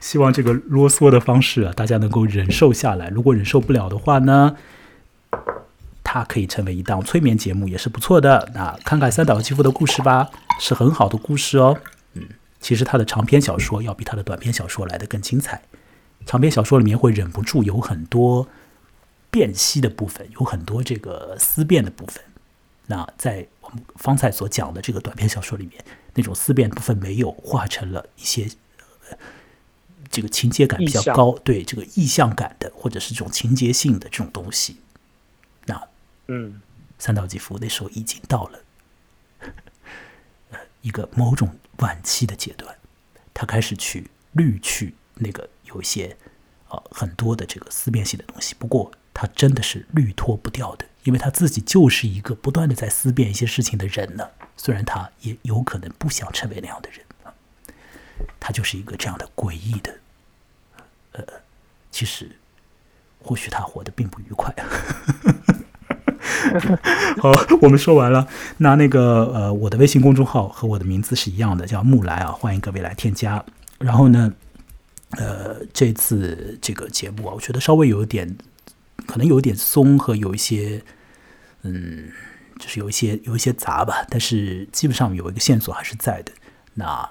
[0.00, 3.08] 希望这个啰嗦的方式啊，大家能够忍受下来。
[3.10, 4.56] 如果忍受不了的话呢，
[6.02, 8.50] 它可以成为一档催眠节目，也是不错的。
[8.54, 10.28] 那看看三岛由纪夫的故事吧，
[10.58, 11.78] 是很好的故事哦。
[12.14, 12.22] 嗯。
[12.62, 15.60] 其实他的长篇小说要比他的短篇小说来的更精彩。
[16.24, 18.48] 长篇小说里面会忍不住有很多
[19.32, 22.22] 辨析的部分，有很多这个思辨的部分。
[22.86, 25.84] 那在我们方才所讲的这个短篇小说里面，
[26.14, 28.48] 那种思辨部分没有，化成了一些
[30.08, 34.76] 这个情节感比较高，对这个意象感的，或者是这种情节性的这种东西。
[35.66, 35.88] 那
[36.28, 36.60] 嗯，
[36.96, 38.58] 三岛吉夫那时候已经到了
[40.50, 41.58] 呃一个某种。
[41.82, 42.74] 晚期的阶段，
[43.34, 46.16] 他开始去滤去那个有一些
[46.68, 48.54] 啊很多的这个思辨性的东西。
[48.58, 54.30] 不过他真的是滤脱不掉的，因为他自己就是一个不断的在思辨一些事情的人呢。
[54.56, 57.34] 虽然他也有可能不想成为那样的人啊，
[58.38, 59.98] 他就是一个这样的诡异的，
[61.12, 61.24] 呃，
[61.90, 62.30] 其实
[63.20, 64.54] 或许他活得并不愉快。
[67.20, 68.26] 好，我们说完了。
[68.58, 73.44] 那那个呃，我的微信公众号和我的名字是一样的，叫木来啊，欢迎各位来添加。
[73.78, 74.32] 然后呢，
[75.10, 78.36] 呃，这次这个节目啊，我觉得稍微有一点，
[79.06, 80.82] 可能有一点松和有一些，
[81.62, 82.08] 嗯，
[82.58, 84.06] 就是有一些有一些杂吧。
[84.08, 86.32] 但是基本上有一个线索还是在的。
[86.74, 87.08] 那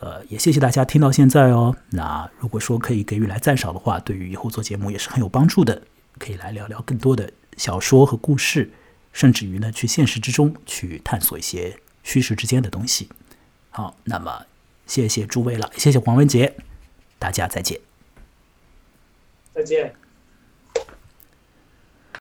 [0.00, 1.74] 呃，也谢谢大家听到现在哦。
[1.90, 5.82] 那如果说可以给予来赞赏的话，对于以后做节目也是很有帮助的。
[6.16, 7.28] 可以来聊聊更多的。
[7.56, 8.70] 小说和故事，
[9.12, 13.08] 甚至于呢，去现实之中去探索一些虚实之间的东西。
[13.70, 14.46] 好，那么
[14.86, 16.56] 谢谢诸位了，谢谢黄文杰，
[17.18, 17.80] 大家再见，
[19.52, 20.03] 再见。